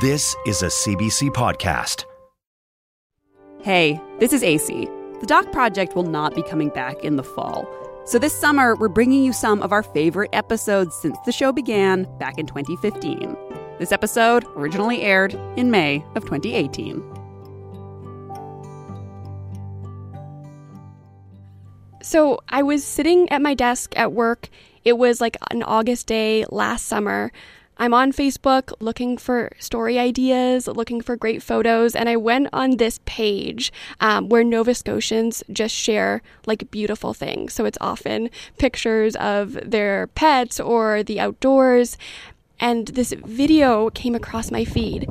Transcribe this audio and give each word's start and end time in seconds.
This 0.00 0.36
is 0.46 0.62
a 0.62 0.66
CBC 0.66 1.30
podcast. 1.30 2.04
Hey, 3.62 4.00
this 4.20 4.32
is 4.32 4.44
Acey. 4.44 4.86
The 5.18 5.26
Doc 5.26 5.50
Project 5.50 5.96
will 5.96 6.04
not 6.04 6.36
be 6.36 6.42
coming 6.44 6.68
back 6.68 7.02
in 7.02 7.16
the 7.16 7.24
fall. 7.24 7.66
So 8.04 8.16
this 8.16 8.32
summer, 8.32 8.76
we're 8.76 8.86
bringing 8.86 9.24
you 9.24 9.32
some 9.32 9.60
of 9.60 9.72
our 9.72 9.82
favorite 9.82 10.30
episodes 10.32 10.94
since 10.94 11.18
the 11.26 11.32
show 11.32 11.50
began 11.50 12.06
back 12.20 12.38
in 12.38 12.46
2015. 12.46 13.36
This 13.80 13.90
episode 13.90 14.44
originally 14.54 15.02
aired 15.02 15.34
in 15.56 15.72
May 15.72 16.04
of 16.14 16.22
2018. 16.22 17.02
So 22.02 22.38
I 22.48 22.62
was 22.62 22.84
sitting 22.84 23.28
at 23.30 23.42
my 23.42 23.54
desk 23.54 23.94
at 23.96 24.12
work. 24.12 24.48
It 24.84 24.96
was 24.96 25.20
like 25.20 25.36
an 25.50 25.64
August 25.64 26.06
day 26.06 26.44
last 26.50 26.86
summer. 26.86 27.32
I'm 27.80 27.94
on 27.94 28.10
Facebook 28.12 28.72
looking 28.80 29.16
for 29.16 29.52
story 29.60 30.00
ideas, 30.00 30.66
looking 30.66 31.00
for 31.00 31.14
great 31.14 31.44
photos, 31.44 31.94
and 31.94 32.08
I 32.08 32.16
went 32.16 32.48
on 32.52 32.76
this 32.76 32.98
page 33.04 33.72
um, 34.00 34.28
where 34.28 34.42
Nova 34.42 34.74
Scotians 34.74 35.44
just 35.52 35.76
share 35.76 36.20
like 36.44 36.72
beautiful 36.72 37.14
things. 37.14 37.52
So 37.52 37.64
it's 37.66 37.78
often 37.80 38.30
pictures 38.58 39.14
of 39.16 39.52
their 39.64 40.08
pets 40.08 40.58
or 40.58 41.04
the 41.04 41.20
outdoors. 41.20 41.96
And 42.58 42.88
this 42.88 43.12
video 43.12 43.90
came 43.90 44.16
across 44.16 44.50
my 44.50 44.64
feed. 44.64 45.06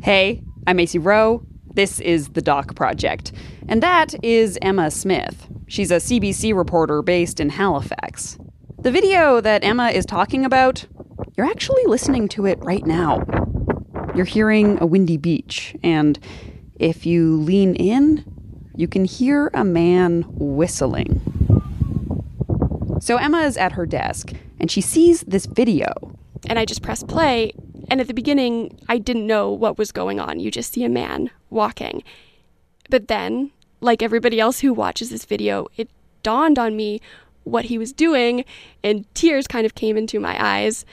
Hey, 0.00 0.42
I'm 0.66 0.78
Acey 0.78 0.98
Rowe. 1.04 1.44
This 1.74 2.00
is 2.00 2.30
The 2.30 2.40
Doc 2.40 2.74
Project. 2.74 3.32
And 3.68 3.82
that 3.82 4.14
is 4.24 4.58
Emma 4.62 4.90
Smith. 4.90 5.46
She's 5.66 5.90
a 5.90 5.96
CBC 5.96 6.56
reporter 6.56 7.02
based 7.02 7.38
in 7.38 7.50
Halifax. 7.50 8.38
The 8.80 8.90
video 8.90 9.42
that 9.42 9.62
Emma 9.62 9.90
is 9.90 10.06
talking 10.06 10.46
about 10.46 10.86
you're 11.38 11.46
actually 11.46 11.84
listening 11.86 12.26
to 12.26 12.46
it 12.46 12.58
right 12.62 12.84
now. 12.84 13.24
You're 14.16 14.24
hearing 14.24 14.76
a 14.82 14.86
windy 14.86 15.16
beach, 15.16 15.76
and 15.84 16.18
if 16.80 17.06
you 17.06 17.36
lean 17.36 17.76
in, 17.76 18.24
you 18.74 18.88
can 18.88 19.04
hear 19.04 19.48
a 19.54 19.64
man 19.64 20.24
whistling. 20.30 21.20
So 23.00 23.18
Emma 23.18 23.42
is 23.42 23.56
at 23.56 23.70
her 23.72 23.86
desk, 23.86 24.32
and 24.58 24.68
she 24.68 24.80
sees 24.80 25.20
this 25.28 25.46
video. 25.46 25.92
And 26.48 26.58
I 26.58 26.64
just 26.64 26.82
press 26.82 27.04
play, 27.04 27.52
and 27.88 28.00
at 28.00 28.08
the 28.08 28.14
beginning, 28.14 28.76
I 28.88 28.98
didn't 28.98 29.26
know 29.26 29.52
what 29.52 29.78
was 29.78 29.92
going 29.92 30.18
on. 30.18 30.40
You 30.40 30.50
just 30.50 30.72
see 30.72 30.82
a 30.82 30.88
man 30.88 31.30
walking. 31.50 32.02
But 32.90 33.06
then, 33.06 33.52
like 33.80 34.02
everybody 34.02 34.40
else 34.40 34.58
who 34.58 34.74
watches 34.74 35.10
this 35.10 35.24
video, 35.24 35.68
it 35.76 35.88
dawned 36.24 36.58
on 36.58 36.74
me 36.74 37.00
what 37.44 37.66
he 37.66 37.78
was 37.78 37.92
doing, 37.92 38.44
and 38.82 39.06
tears 39.14 39.46
kind 39.46 39.64
of 39.64 39.76
came 39.76 39.96
into 39.96 40.18
my 40.18 40.36
eyes 40.44 40.84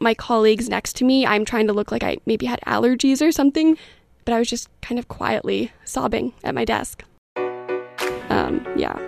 my 0.00 0.14
colleagues 0.14 0.68
next 0.68 0.96
to 0.96 1.04
me, 1.04 1.26
I'm 1.26 1.44
trying 1.44 1.66
to 1.66 1.72
look 1.72 1.92
like 1.92 2.02
I 2.02 2.16
maybe 2.26 2.46
had 2.46 2.60
allergies 2.66 3.20
or 3.20 3.30
something, 3.30 3.76
but 4.24 4.32
I 4.32 4.38
was 4.38 4.48
just 4.48 4.68
kind 4.80 4.98
of 4.98 5.08
quietly 5.08 5.70
sobbing 5.84 6.32
at 6.42 6.54
my 6.54 6.64
desk. 6.64 7.04
Um, 7.36 8.66
yeah. 8.76 8.98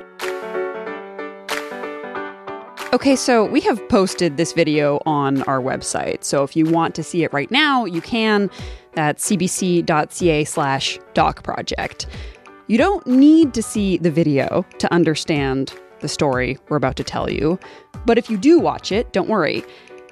Okay, 2.93 3.17
so 3.17 3.47
we 3.47 3.61
have 3.63 3.89
posted 3.89 4.37
this 4.37 4.53
video 4.53 5.01
on 5.07 5.43
our 5.45 5.61
website. 5.63 6.25
So 6.25 6.45
if 6.45 6.55
you 6.55 6.67
want 6.67 6.95
to 6.97 7.03
see 7.03 7.25
it 7.25 7.33
right 7.33 7.51
now, 7.51 7.87
you 7.87 8.03
can. 8.03 8.51
That's 8.93 9.31
cbc.ca 9.31 10.45
slash 10.45 10.99
doc 11.15 11.43
project. 11.43 12.07
You 12.67 12.77
don't 12.77 13.07
need 13.07 13.55
to 13.55 13.63
see 13.63 13.97
the 13.97 14.11
video 14.11 14.67
to 14.79 14.93
understand 14.93 15.73
the 16.01 16.09
story 16.09 16.59
we're 16.69 16.77
about 16.77 16.97
to 16.97 17.05
tell 17.05 17.31
you. 17.31 17.59
But 18.05 18.19
if 18.19 18.29
you 18.29 18.37
do 18.37 18.59
watch 18.59 18.93
it, 18.93 19.11
don't 19.13 19.29
worry. 19.29 19.65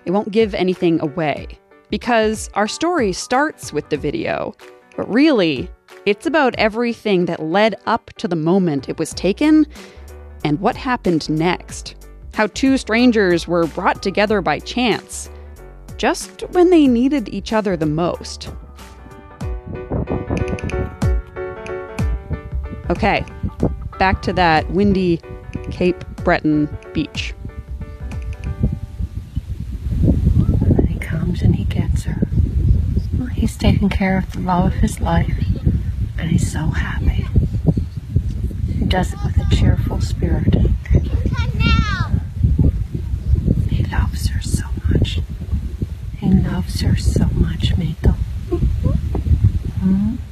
It 0.04 0.10
won't 0.12 0.30
give 0.30 0.54
anything 0.54 1.00
away. 1.00 1.46
Because 1.90 2.48
our 2.54 2.68
story 2.68 3.12
starts 3.12 3.72
with 3.72 3.88
the 3.88 3.96
video, 3.96 4.54
but 4.96 5.12
really, 5.12 5.70
it's 6.06 6.26
about 6.26 6.54
everything 6.56 7.26
that 7.26 7.42
led 7.42 7.76
up 7.86 8.12
to 8.18 8.28
the 8.28 8.36
moment 8.36 8.88
it 8.88 8.98
was 8.98 9.12
taken 9.12 9.66
and 10.44 10.60
what 10.60 10.77
happened 10.77 11.28
next. 11.28 11.96
How 12.34 12.46
two 12.46 12.78
strangers 12.78 13.48
were 13.48 13.66
brought 13.66 14.02
together 14.02 14.40
by 14.40 14.60
chance, 14.60 15.30
just 15.96 16.42
when 16.50 16.70
they 16.70 16.86
needed 16.86 17.28
each 17.28 17.52
other 17.52 17.77
the 17.77 17.86
most. 17.86 18.50
Okay, 22.89 23.24
back 23.98 24.22
to 24.22 24.33
that 24.33 24.70
windy 24.70 25.20
Cape 25.70 26.05
Breton 26.24 26.68
beach. 26.92 27.34
Comes 31.30 31.42
and 31.42 31.55
he 31.57 31.64
gets 31.64 32.05
her. 32.05 32.27
Well, 33.17 33.29
he's 33.29 33.57
taking 33.57 33.89
care 33.89 34.18
of 34.18 34.33
the 34.33 34.41
love 34.41 34.67
of 34.67 34.80
his 34.80 35.01
life, 35.01 35.45
and 36.18 36.30
he's 36.30 36.51
so 36.51 36.67
happy. 36.67 37.27
He 38.67 38.85
does 38.85 39.13
it 39.13 39.18
with 39.24 39.39
a 39.39 39.55
cheerful 39.55 40.01
spirit. 40.01 40.55
He 43.69 43.85
loves 43.85 44.29
her 44.29 44.42
so 44.42 44.64
much. 44.89 45.20
He 46.19 46.30
loves 46.30 46.80
her 46.80 46.96
so 46.96 47.27
much, 47.27 47.74
Mito. 47.77 48.17
Mm-hmm. 48.48 50.17
The 50.17 50.30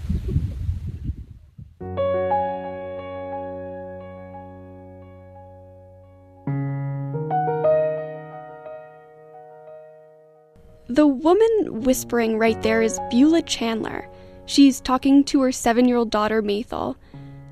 woman 11.28 11.82
whispering 11.82 12.38
right 12.38 12.62
there 12.62 12.80
is 12.80 12.98
Beulah 13.10 13.42
Chandler. 13.42 14.08
She's 14.46 14.80
talking 14.80 15.22
to 15.24 15.42
her 15.42 15.52
seven 15.52 15.86
year 15.86 15.98
old 15.98 16.10
daughter, 16.10 16.40
Mathel. 16.42 16.96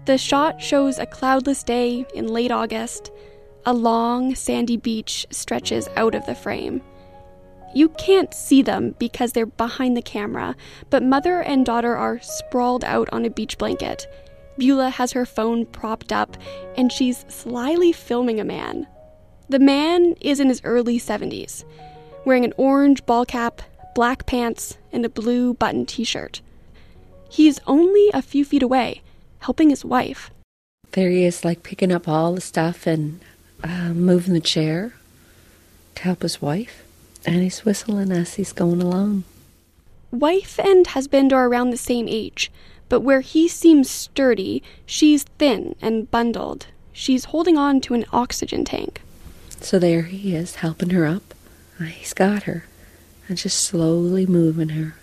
The 0.07 0.17
shot 0.17 0.63
shows 0.63 0.99
a 0.99 1.05
cloudless 1.05 1.63
day 1.63 2.07
in 2.15 2.27
late 2.27 2.51
August. 2.51 3.13
A 3.67 3.75
long, 3.75 4.35
sandy 4.35 4.79
beach 4.79 5.27
stretches 5.31 5.91
out 5.95 6.15
of 6.15 6.25
the 6.25 6.35
frame. 6.35 6.81
You 7.75 7.91
can't 7.91 8.33
see 8.33 8.63
them 8.63 8.95
because 8.99 9.33
they're 9.33 9.45
behind 9.45 9.95
the 9.95 10.01
camera, 10.01 10.57
but 10.89 11.03
mother 11.03 11.43
and 11.43 11.67
daughter 11.67 11.95
are 11.95 12.19
sprawled 12.23 12.83
out 12.83 13.11
on 13.13 13.27
a 13.27 13.31
beach 13.31 13.59
blanket. 13.59 14.07
Beulah 14.57 14.89
has 14.89 15.13
her 15.13 15.27
phone 15.27 15.67
propped 15.67 16.13
up, 16.13 16.39
and 16.79 16.91
she's 16.91 17.27
slyly 17.29 17.93
filming 17.93 18.41
a 18.41 18.45
man. 18.45 18.87
The 19.51 19.59
man 19.59 20.15
is 20.23 20.41
in 20.41 20.49
his 20.49 20.63
early 20.65 20.99
70s 20.99 21.65
wearing 22.27 22.45
an 22.45 22.53
orange 22.59 23.07
ball 23.07 23.25
cap, 23.25 23.63
black 23.95 24.27
pants, 24.27 24.77
and 24.93 25.07
a 25.07 25.09
blue 25.09 25.55
button 25.55 25.87
t 25.87 26.05
shirt. 26.05 26.43
He's 27.31 27.61
only 27.67 28.11
a 28.13 28.21
few 28.21 28.45
feet 28.45 28.63
away, 28.63 29.01
helping 29.39 29.71
his 29.71 29.85
wife. 29.85 30.31
There 30.93 31.09
he 31.09 31.25
is, 31.25 31.45
like 31.45 31.63
picking 31.63 31.93
up 31.93 32.09
all 32.09 32.35
the 32.35 32.41
stuff 32.41 32.87
and 32.87 33.21
uh, 33.63 33.91
moving 33.95 34.35
the 34.35 34.41
chair 34.41 34.95
to 35.95 36.03
help 36.03 36.23
his 36.23 36.43
wife. 36.43 36.83
And 37.25 37.43
he's 37.43 37.65
whistling 37.65 38.13
as 38.13 38.35
he's 38.35 38.53
going 38.53 38.83
along. 38.83 39.25
Wife 40.11 40.59
and 40.59 40.87
husband 40.87 41.33
are 41.33 41.47
around 41.47 41.71
the 41.71 41.77
same 41.77 42.09
age, 42.09 42.51
but 42.89 43.01
where 43.01 43.21
he 43.21 43.49
seems 43.49 43.91
sturdy, 43.91 44.63
she's 44.85 45.25
thin 45.39 45.77
and 45.81 46.11
bundled. 46.11 46.67
She's 46.93 47.27
holding 47.27 47.57
on 47.57 47.81
to 47.83 47.95
an 47.95 48.05
oxygen 48.13 48.65
tank. 48.65 49.03
So 49.61 49.79
there 49.79 50.03
he 50.03 50.35
is, 50.35 50.57
helping 50.57 50.91
her 50.91 51.07
up. 51.07 51.35
He's 51.85 52.15
got 52.15 52.45
her 52.45 52.65
and 53.29 53.37
just 53.37 53.59
slowly 53.65 54.27
moving 54.27 54.71
her. 54.71 54.95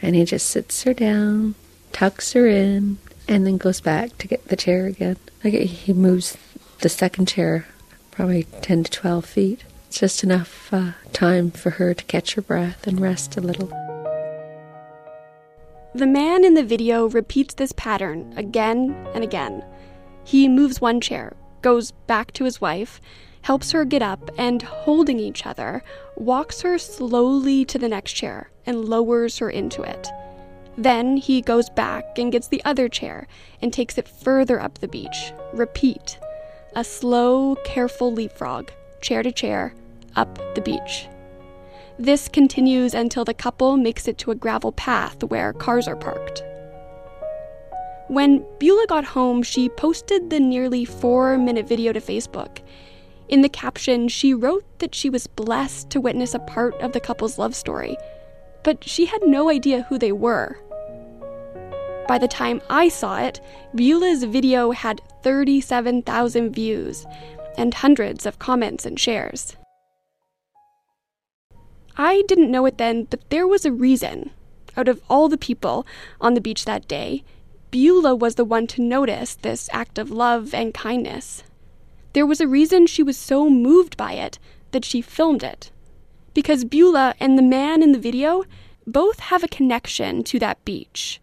And 0.00 0.16
he 0.16 0.24
just 0.24 0.48
sits 0.48 0.82
her 0.82 0.94
down, 0.94 1.54
tucks 1.92 2.32
her 2.32 2.46
in, 2.46 2.98
and 3.28 3.46
then 3.46 3.56
goes 3.56 3.80
back 3.80 4.18
to 4.18 4.26
get 4.26 4.48
the 4.48 4.56
chair 4.56 4.86
again. 4.86 5.16
Like 5.44 5.54
he 5.54 5.92
moves 5.92 6.36
the 6.80 6.88
second 6.88 7.28
chair 7.28 7.66
probably 8.10 8.44
10 8.44 8.84
to 8.84 8.90
12 8.90 9.24
feet. 9.24 9.64
It's 9.88 9.98
just 9.98 10.22
enough 10.22 10.72
uh, 10.72 10.92
time 11.12 11.50
for 11.50 11.70
her 11.70 11.94
to 11.94 12.04
catch 12.04 12.34
her 12.34 12.42
breath 12.42 12.86
and 12.86 13.00
rest 13.00 13.36
a 13.36 13.40
little. 13.40 13.68
The 15.94 16.06
man 16.06 16.44
in 16.44 16.54
the 16.54 16.64
video 16.64 17.08
repeats 17.08 17.54
this 17.54 17.72
pattern 17.72 18.32
again 18.36 18.96
and 19.14 19.22
again. 19.22 19.64
He 20.24 20.48
moves 20.48 20.80
one 20.80 21.00
chair, 21.00 21.34
goes 21.60 21.90
back 21.90 22.32
to 22.32 22.44
his 22.44 22.60
wife, 22.60 23.00
helps 23.42 23.72
her 23.72 23.84
get 23.84 24.02
up, 24.02 24.30
and 24.38 24.62
holding 24.62 25.18
each 25.18 25.46
other, 25.46 25.82
walks 26.16 26.62
her 26.62 26.78
slowly 26.78 27.64
to 27.64 27.78
the 27.78 27.88
next 27.88 28.12
chair 28.12 28.50
and 28.64 28.84
lowers 28.84 29.38
her 29.38 29.50
into 29.50 29.82
it. 29.82 30.08
Then 30.76 31.16
he 31.18 31.42
goes 31.42 31.68
back 31.68 32.18
and 32.18 32.32
gets 32.32 32.48
the 32.48 32.64
other 32.64 32.88
chair 32.88 33.26
and 33.60 33.72
takes 33.72 33.98
it 33.98 34.08
further 34.08 34.60
up 34.60 34.78
the 34.78 34.88
beach. 34.88 35.32
Repeat. 35.52 36.18
A 36.74 36.84
slow, 36.84 37.56
careful 37.64 38.12
leapfrog, 38.12 38.70
chair 39.02 39.22
to 39.22 39.30
chair, 39.30 39.74
up 40.16 40.38
the 40.54 40.62
beach. 40.62 41.08
This 41.98 42.28
continues 42.28 42.94
until 42.94 43.24
the 43.24 43.34
couple 43.34 43.76
makes 43.76 44.08
it 44.08 44.16
to 44.18 44.30
a 44.30 44.34
gravel 44.34 44.72
path 44.72 45.22
where 45.24 45.52
cars 45.52 45.86
are 45.86 45.96
parked. 45.96 46.42
When 48.08 48.44
Beulah 48.58 48.86
got 48.88 49.04
home, 49.04 49.42
she 49.42 49.68
posted 49.68 50.30
the 50.30 50.40
nearly 50.40 50.84
four 50.84 51.36
minute 51.36 51.68
video 51.68 51.92
to 51.92 52.00
Facebook 52.00 52.58
in 53.32 53.40
the 53.40 53.48
caption, 53.48 54.08
she 54.08 54.34
wrote 54.34 54.64
that 54.78 54.94
she 54.94 55.08
was 55.08 55.26
blessed 55.26 55.88
to 55.88 56.02
witness 56.02 56.34
a 56.34 56.38
part 56.38 56.74
of 56.82 56.92
the 56.92 57.00
couple's 57.00 57.38
love 57.38 57.54
story. 57.54 57.96
but 58.62 58.84
she 58.84 59.06
had 59.06 59.22
no 59.24 59.48
idea 59.50 59.82
who 59.88 59.98
they 59.98 60.12
were. 60.12 60.56
By 62.06 62.18
the 62.18 62.28
time 62.28 62.60
I 62.68 62.88
saw 62.88 63.18
it, 63.18 63.40
Beulah's 63.74 64.24
video 64.24 64.70
had 64.72 65.00
37,000 65.22 66.52
views 66.52 67.06
and 67.56 67.74
hundreds 67.74 68.26
of 68.26 68.38
comments 68.38 68.84
and 68.86 68.98
shares. 68.98 69.56
I 71.96 72.22
didn't 72.28 72.50
know 72.50 72.66
it 72.66 72.78
then, 72.78 73.04
but 73.10 73.30
there 73.30 73.46
was 73.46 73.64
a 73.64 73.72
reason. 73.72 74.30
Out 74.76 74.88
of 74.88 75.02
all 75.10 75.28
the 75.28 75.38
people 75.38 75.86
on 76.20 76.34
the 76.34 76.40
beach 76.40 76.64
that 76.64 76.88
day, 76.88 77.24
Beulah 77.70 78.14
was 78.14 78.36
the 78.36 78.44
one 78.44 78.66
to 78.68 78.82
notice 78.82 79.34
this 79.34 79.68
act 79.72 79.98
of 79.98 80.10
love 80.10 80.54
and 80.54 80.72
kindness. 80.72 81.42
There 82.12 82.26
was 82.26 82.40
a 82.40 82.48
reason 82.48 82.86
she 82.86 83.02
was 83.02 83.16
so 83.16 83.48
moved 83.48 83.96
by 83.96 84.12
it 84.12 84.38
that 84.72 84.84
she 84.84 85.00
filmed 85.00 85.42
it. 85.42 85.70
Because 86.34 86.64
Beulah 86.64 87.14
and 87.18 87.38
the 87.38 87.42
man 87.42 87.82
in 87.82 87.92
the 87.92 87.98
video 87.98 88.44
both 88.86 89.18
have 89.20 89.42
a 89.42 89.48
connection 89.48 90.22
to 90.24 90.38
that 90.38 90.62
beach, 90.64 91.20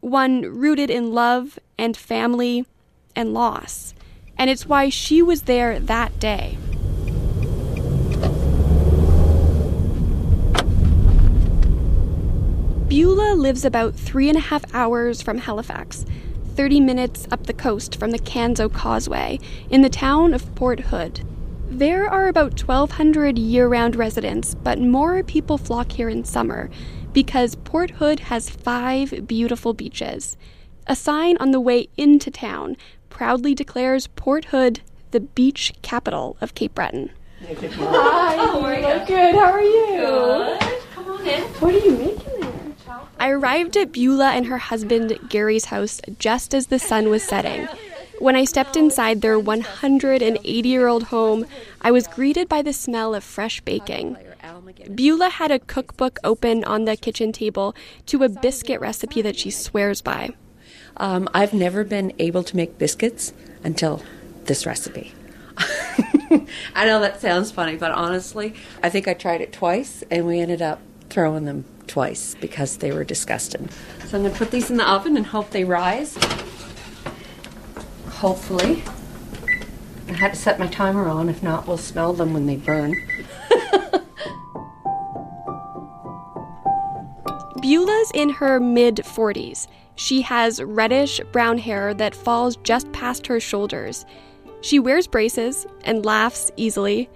one 0.00 0.42
rooted 0.42 0.90
in 0.90 1.12
love 1.12 1.58
and 1.78 1.96
family 1.96 2.66
and 3.14 3.32
loss. 3.32 3.94
And 4.36 4.50
it's 4.50 4.66
why 4.66 4.88
she 4.88 5.22
was 5.22 5.42
there 5.42 5.78
that 5.78 6.18
day. 6.18 6.58
Beulah 12.88 13.34
lives 13.34 13.64
about 13.64 13.94
three 13.94 14.28
and 14.28 14.36
a 14.36 14.40
half 14.40 14.64
hours 14.74 15.22
from 15.22 15.38
Halifax, 15.38 16.04
30 16.52 16.80
minutes 16.80 17.26
up 17.30 17.46
the 17.46 17.52
coast 17.52 17.96
from 17.96 18.10
the 18.10 18.18
Canso 18.18 18.72
Causeway, 18.72 19.38
in 19.70 19.82
the 19.82 19.88
town 19.88 20.34
of 20.34 20.54
Port 20.54 20.80
Hood. 20.80 21.20
There 21.68 22.08
are 22.08 22.28
about 22.28 22.62
1,200 22.62 23.38
year 23.38 23.66
round 23.66 23.96
residents, 23.96 24.54
but 24.54 24.78
more 24.78 25.22
people 25.22 25.56
flock 25.56 25.92
here 25.92 26.10
in 26.10 26.24
summer 26.24 26.68
because 27.12 27.54
Port 27.54 27.92
Hood 27.92 28.20
has 28.20 28.50
five 28.50 29.26
beautiful 29.26 29.72
beaches. 29.72 30.36
A 30.86 30.94
sign 30.94 31.36
on 31.38 31.50
the 31.50 31.60
way 31.60 31.88
into 31.96 32.30
town 32.30 32.76
proudly 33.08 33.54
declares 33.54 34.08
Port 34.08 34.46
Hood 34.46 34.80
the 35.12 35.20
beach 35.20 35.72
capital 35.82 36.36
of 36.40 36.54
Cape 36.54 36.74
Breton. 36.74 37.10
Hi, 37.46 38.36
how 38.36 38.60
are 38.60 38.74
you? 38.74 39.06
Good, 39.06 39.34
how 39.34 39.52
are 39.52 39.62
you? 39.62 39.86
Good. 39.96 40.60
Come 40.94 41.10
on 41.10 41.26
in. 41.26 41.42
What 41.42 41.74
are 41.74 41.78
you 41.78 41.92
making 41.92 42.18
there? 42.18 42.31
I 43.22 43.28
arrived 43.28 43.76
at 43.76 43.92
Beulah 43.92 44.32
and 44.32 44.46
her 44.46 44.58
husband 44.58 45.16
Gary's 45.28 45.66
house 45.66 46.00
just 46.18 46.52
as 46.54 46.66
the 46.66 46.80
sun 46.80 47.08
was 47.08 47.22
setting. 47.22 47.68
When 48.18 48.34
I 48.34 48.44
stepped 48.44 48.76
inside 48.76 49.20
their 49.20 49.38
180 49.38 50.68
year 50.68 50.88
old 50.88 51.04
home, 51.04 51.46
I 51.80 51.92
was 51.92 52.08
greeted 52.08 52.48
by 52.48 52.62
the 52.62 52.72
smell 52.72 53.14
of 53.14 53.22
fresh 53.22 53.60
baking. 53.60 54.16
Beulah 54.92 55.28
had 55.28 55.52
a 55.52 55.60
cookbook 55.60 56.18
open 56.24 56.64
on 56.64 56.84
the 56.84 56.96
kitchen 56.96 57.30
table 57.30 57.76
to 58.06 58.24
a 58.24 58.28
biscuit 58.28 58.80
recipe 58.80 59.22
that 59.22 59.36
she 59.36 59.52
swears 59.52 60.02
by. 60.02 60.30
Um, 60.96 61.28
I've 61.32 61.54
never 61.54 61.84
been 61.84 62.12
able 62.18 62.42
to 62.42 62.56
make 62.56 62.76
biscuits 62.76 63.32
until 63.62 64.02
this 64.46 64.66
recipe. 64.66 65.14
I 66.74 66.86
know 66.86 66.98
that 66.98 67.20
sounds 67.20 67.52
funny, 67.52 67.76
but 67.76 67.92
honestly, 67.92 68.56
I 68.82 68.90
think 68.90 69.06
I 69.06 69.14
tried 69.14 69.42
it 69.42 69.52
twice 69.52 70.02
and 70.10 70.26
we 70.26 70.40
ended 70.40 70.60
up 70.60 70.80
throwing 71.08 71.44
them 71.44 71.66
twice 71.86 72.36
because 72.40 72.78
they 72.78 72.92
were 72.92 73.04
disgusting. 73.04 73.68
So 74.06 74.16
I'm 74.16 74.22
going 74.22 74.32
to 74.32 74.38
put 74.38 74.50
these 74.50 74.70
in 74.70 74.76
the 74.76 74.88
oven 74.88 75.16
and 75.16 75.26
hope 75.26 75.50
they 75.50 75.64
rise. 75.64 76.16
Hopefully. 78.08 78.82
I 80.08 80.12
had 80.12 80.34
to 80.34 80.38
set 80.38 80.58
my 80.58 80.66
timer 80.66 81.08
on, 81.08 81.28
if 81.28 81.42
not, 81.42 81.66
we'll 81.66 81.78
smell 81.78 82.12
them 82.12 82.32
when 82.34 82.46
they 82.46 82.56
burn. 82.56 82.94
Beulah's 87.62 88.10
in 88.14 88.30
her 88.30 88.58
mid 88.58 88.96
40s. 88.96 89.68
She 89.94 90.22
has 90.22 90.62
reddish 90.62 91.20
brown 91.30 91.58
hair 91.58 91.94
that 91.94 92.14
falls 92.14 92.56
just 92.56 92.90
past 92.92 93.26
her 93.26 93.38
shoulders. 93.38 94.04
She 94.62 94.78
wears 94.78 95.06
braces 95.06 95.66
and 95.84 96.04
laughs 96.04 96.50
easily. 96.56 97.08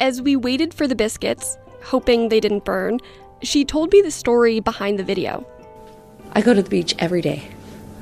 As 0.00 0.22
we 0.22 0.36
waited 0.36 0.72
for 0.72 0.86
the 0.86 0.94
biscuits, 0.94 1.56
hoping 1.82 2.28
they 2.28 2.40
didn't 2.40 2.64
burn, 2.64 3.00
she 3.42 3.64
told 3.64 3.92
me 3.92 4.00
the 4.02 4.10
story 4.10 4.60
behind 4.60 4.98
the 4.98 5.04
video. 5.04 5.46
I 6.32 6.42
go 6.42 6.54
to 6.54 6.62
the 6.62 6.70
beach 6.70 6.94
every 6.98 7.20
day. 7.20 7.48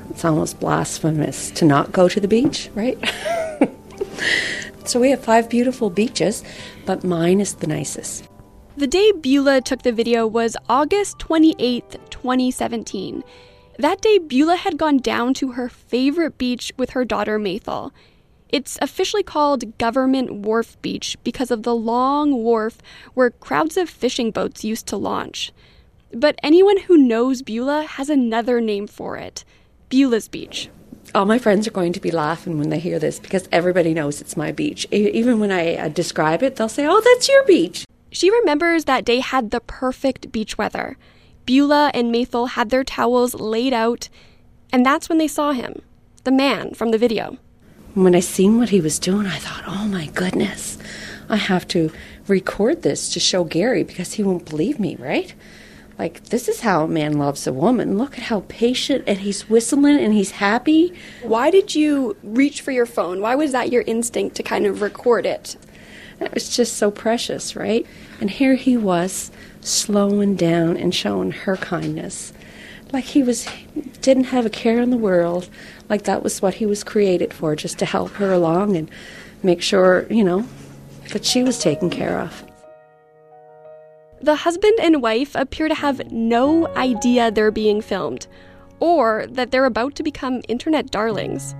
It's 0.09 0.25
almost 0.25 0.59
blasphemous 0.59 1.51
to 1.51 1.65
not 1.65 1.91
go 1.91 2.07
to 2.07 2.19
the 2.19 2.27
beach, 2.27 2.69
right? 2.75 2.97
so 4.85 4.99
we 4.99 5.09
have 5.09 5.23
five 5.23 5.49
beautiful 5.49 5.89
beaches, 5.89 6.43
but 6.85 7.03
mine 7.03 7.41
is 7.41 7.55
the 7.55 7.67
nicest. 7.67 8.27
The 8.77 8.87
day 8.87 9.11
Beulah 9.13 9.61
took 9.61 9.83
the 9.83 9.91
video 9.91 10.27
was 10.27 10.57
August 10.67 11.17
28th, 11.19 11.97
2017. 12.09 13.23
That 13.77 14.01
day, 14.01 14.19
Beulah 14.19 14.55
had 14.55 14.77
gone 14.77 14.97
down 14.99 15.33
to 15.35 15.51
her 15.53 15.67
favorite 15.67 16.37
beach 16.37 16.71
with 16.77 16.91
her 16.91 17.03
daughter 17.03 17.37
Mathel. 17.37 17.91
It's 18.49 18.77
officially 18.81 19.23
called 19.23 19.77
Government 19.77 20.33
Wharf 20.33 20.79
Beach 20.81 21.17
because 21.23 21.51
of 21.51 21.63
the 21.63 21.75
long 21.75 22.31
wharf 22.43 22.77
where 23.13 23.31
crowds 23.31 23.75
of 23.75 23.89
fishing 23.89 24.31
boats 24.31 24.63
used 24.63 24.87
to 24.87 24.97
launch. 24.97 25.51
But 26.13 26.39
anyone 26.43 26.77
who 26.77 26.97
knows 26.97 27.41
Beulah 27.41 27.83
has 27.83 28.09
another 28.09 28.61
name 28.61 28.87
for 28.87 29.17
it 29.17 29.43
Beulah's 29.89 30.27
Beach. 30.27 30.69
All 31.13 31.25
my 31.25 31.39
friends 31.39 31.67
are 31.67 31.71
going 31.71 31.93
to 31.93 31.99
be 31.99 32.11
laughing 32.11 32.57
when 32.57 32.69
they 32.69 32.79
hear 32.79 32.99
this 32.99 33.19
because 33.19 33.47
everybody 33.51 33.93
knows 33.93 34.21
it's 34.21 34.37
my 34.37 34.51
beach. 34.51 34.87
Even 34.91 35.39
when 35.39 35.51
I 35.51 35.75
uh, 35.75 35.87
describe 35.89 36.43
it, 36.43 36.55
they'll 36.55 36.69
say, 36.69 36.85
Oh, 36.87 37.01
that's 37.01 37.29
your 37.29 37.45
beach. 37.45 37.85
She 38.11 38.29
remembers 38.29 38.85
that 38.85 39.05
day 39.05 39.19
had 39.19 39.51
the 39.51 39.59
perfect 39.59 40.31
beach 40.31 40.57
weather. 40.57 40.97
Beulah 41.45 41.91
and 41.93 42.13
Mathel 42.13 42.49
had 42.49 42.69
their 42.69 42.83
towels 42.83 43.33
laid 43.35 43.73
out, 43.73 44.09
and 44.71 44.85
that's 44.85 45.09
when 45.09 45.17
they 45.17 45.27
saw 45.27 45.51
him, 45.51 45.81
the 46.23 46.31
man 46.31 46.73
from 46.73 46.91
the 46.91 46.97
video. 46.97 47.37
When 47.95 48.13
I 48.13 48.19
seen 48.19 48.57
what 48.57 48.69
he 48.69 48.81
was 48.81 48.99
doing, 48.99 49.25
I 49.25 49.37
thought, 49.37 49.63
oh 49.65 49.87
my 49.87 50.07
goodness, 50.07 50.77
I 51.29 51.37
have 51.37 51.65
to 51.69 51.93
record 52.27 52.81
this 52.81 53.13
to 53.13 53.21
show 53.21 53.45
Gary 53.45 53.83
because 53.83 54.13
he 54.13 54.23
won't 54.23 54.49
believe 54.49 54.81
me, 54.81 54.97
right? 54.97 55.33
Like, 55.97 56.25
this 56.25 56.49
is 56.49 56.59
how 56.59 56.83
a 56.83 56.87
man 56.89 57.17
loves 57.17 57.47
a 57.47 57.53
woman. 57.53 57.97
Look 57.97 58.17
at 58.17 58.25
how 58.25 58.41
patient 58.49 59.05
and 59.07 59.19
he's 59.19 59.49
whistling 59.49 59.97
and 59.97 60.13
he's 60.13 60.31
happy. 60.31 60.93
Why 61.23 61.49
did 61.49 61.73
you 61.73 62.17
reach 62.21 62.59
for 62.59 62.71
your 62.71 62.85
phone? 62.85 63.21
Why 63.21 63.35
was 63.35 63.53
that 63.53 63.71
your 63.71 63.83
instinct 63.83 64.35
to 64.35 64.43
kind 64.43 64.65
of 64.65 64.81
record 64.81 65.25
it? 65.25 65.55
It 66.19 66.33
was 66.33 66.53
just 66.53 66.75
so 66.75 66.91
precious, 66.91 67.55
right? 67.55 67.85
And 68.19 68.29
here 68.29 68.55
he 68.55 68.75
was 68.75 69.31
slowing 69.61 70.35
down 70.35 70.75
and 70.75 70.93
showing 70.93 71.31
her 71.31 71.55
kindness. 71.55 72.33
Like 72.93 73.05
he 73.05 73.23
was, 73.23 73.47
didn't 74.01 74.25
have 74.25 74.45
a 74.45 74.49
care 74.49 74.79
in 74.79 74.89
the 74.89 74.97
world 74.97 75.49
like 75.89 76.03
that 76.03 76.23
was 76.23 76.41
what 76.41 76.55
he 76.55 76.65
was 76.65 76.83
created 76.83 77.33
for, 77.33 77.55
just 77.55 77.77
to 77.79 77.85
help 77.85 78.11
her 78.11 78.31
along 78.31 78.75
and 78.75 78.89
make 79.43 79.61
sure, 79.61 80.07
you 80.09 80.23
know, 80.23 80.47
that 81.11 81.25
she 81.25 81.43
was 81.43 81.59
taken 81.59 81.89
care 81.89 82.19
of. 82.19 82.43
The 84.21 84.35
husband 84.35 84.79
and 84.81 85.01
wife 85.01 85.35
appear 85.35 85.67
to 85.67 85.75
have 85.75 86.11
no 86.11 86.67
idea 86.75 87.29
they're 87.29 87.51
being 87.51 87.81
filmed, 87.81 88.27
or 88.79 89.25
that 89.29 89.51
they're 89.51 89.65
about 89.65 89.95
to 89.95 90.03
become 90.03 90.41
internet 90.47 90.89
darlings. 90.89 91.53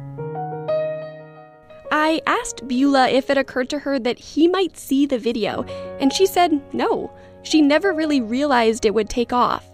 I 1.91 2.21
asked 2.25 2.67
Beulah 2.67 3.09
if 3.09 3.29
it 3.29 3.37
occurred 3.37 3.69
to 3.69 3.79
her 3.79 3.99
that 3.99 4.17
he 4.17 4.47
might 4.47 4.77
see 4.77 5.05
the 5.05 5.19
video, 5.19 5.63
and 5.99 6.11
she 6.11 6.25
said 6.25 6.59
no. 6.73 7.11
She 7.43 7.61
never 7.61 7.93
really 7.93 8.21
realized 8.21 8.85
it 8.85 8.93
would 8.95 9.09
take 9.09 9.31
off. 9.31 9.69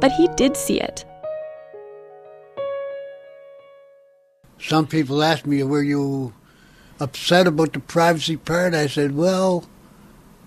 But 0.00 0.12
he 0.12 0.28
did 0.28 0.56
see 0.56 0.80
it. 0.80 1.04
Some 4.58 4.86
people 4.86 5.22
ask 5.22 5.46
me, 5.46 5.62
were 5.62 5.82
you 5.82 6.32
upset 6.98 7.46
about 7.46 7.72
the 7.72 7.80
privacy 7.80 8.36
part? 8.36 8.74
I 8.74 8.86
said, 8.86 9.14
well, 9.14 9.66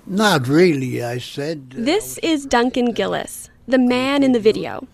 not 0.05 0.47
really, 0.47 1.03
I 1.03 1.17
said. 1.17 1.71
This 1.71 2.17
is 2.19 2.45
Duncan 2.45 2.93
Gillis, 2.93 3.49
the 3.67 3.77
man 3.77 4.23
in 4.23 4.31
the 4.31 4.39
video. 4.39 4.87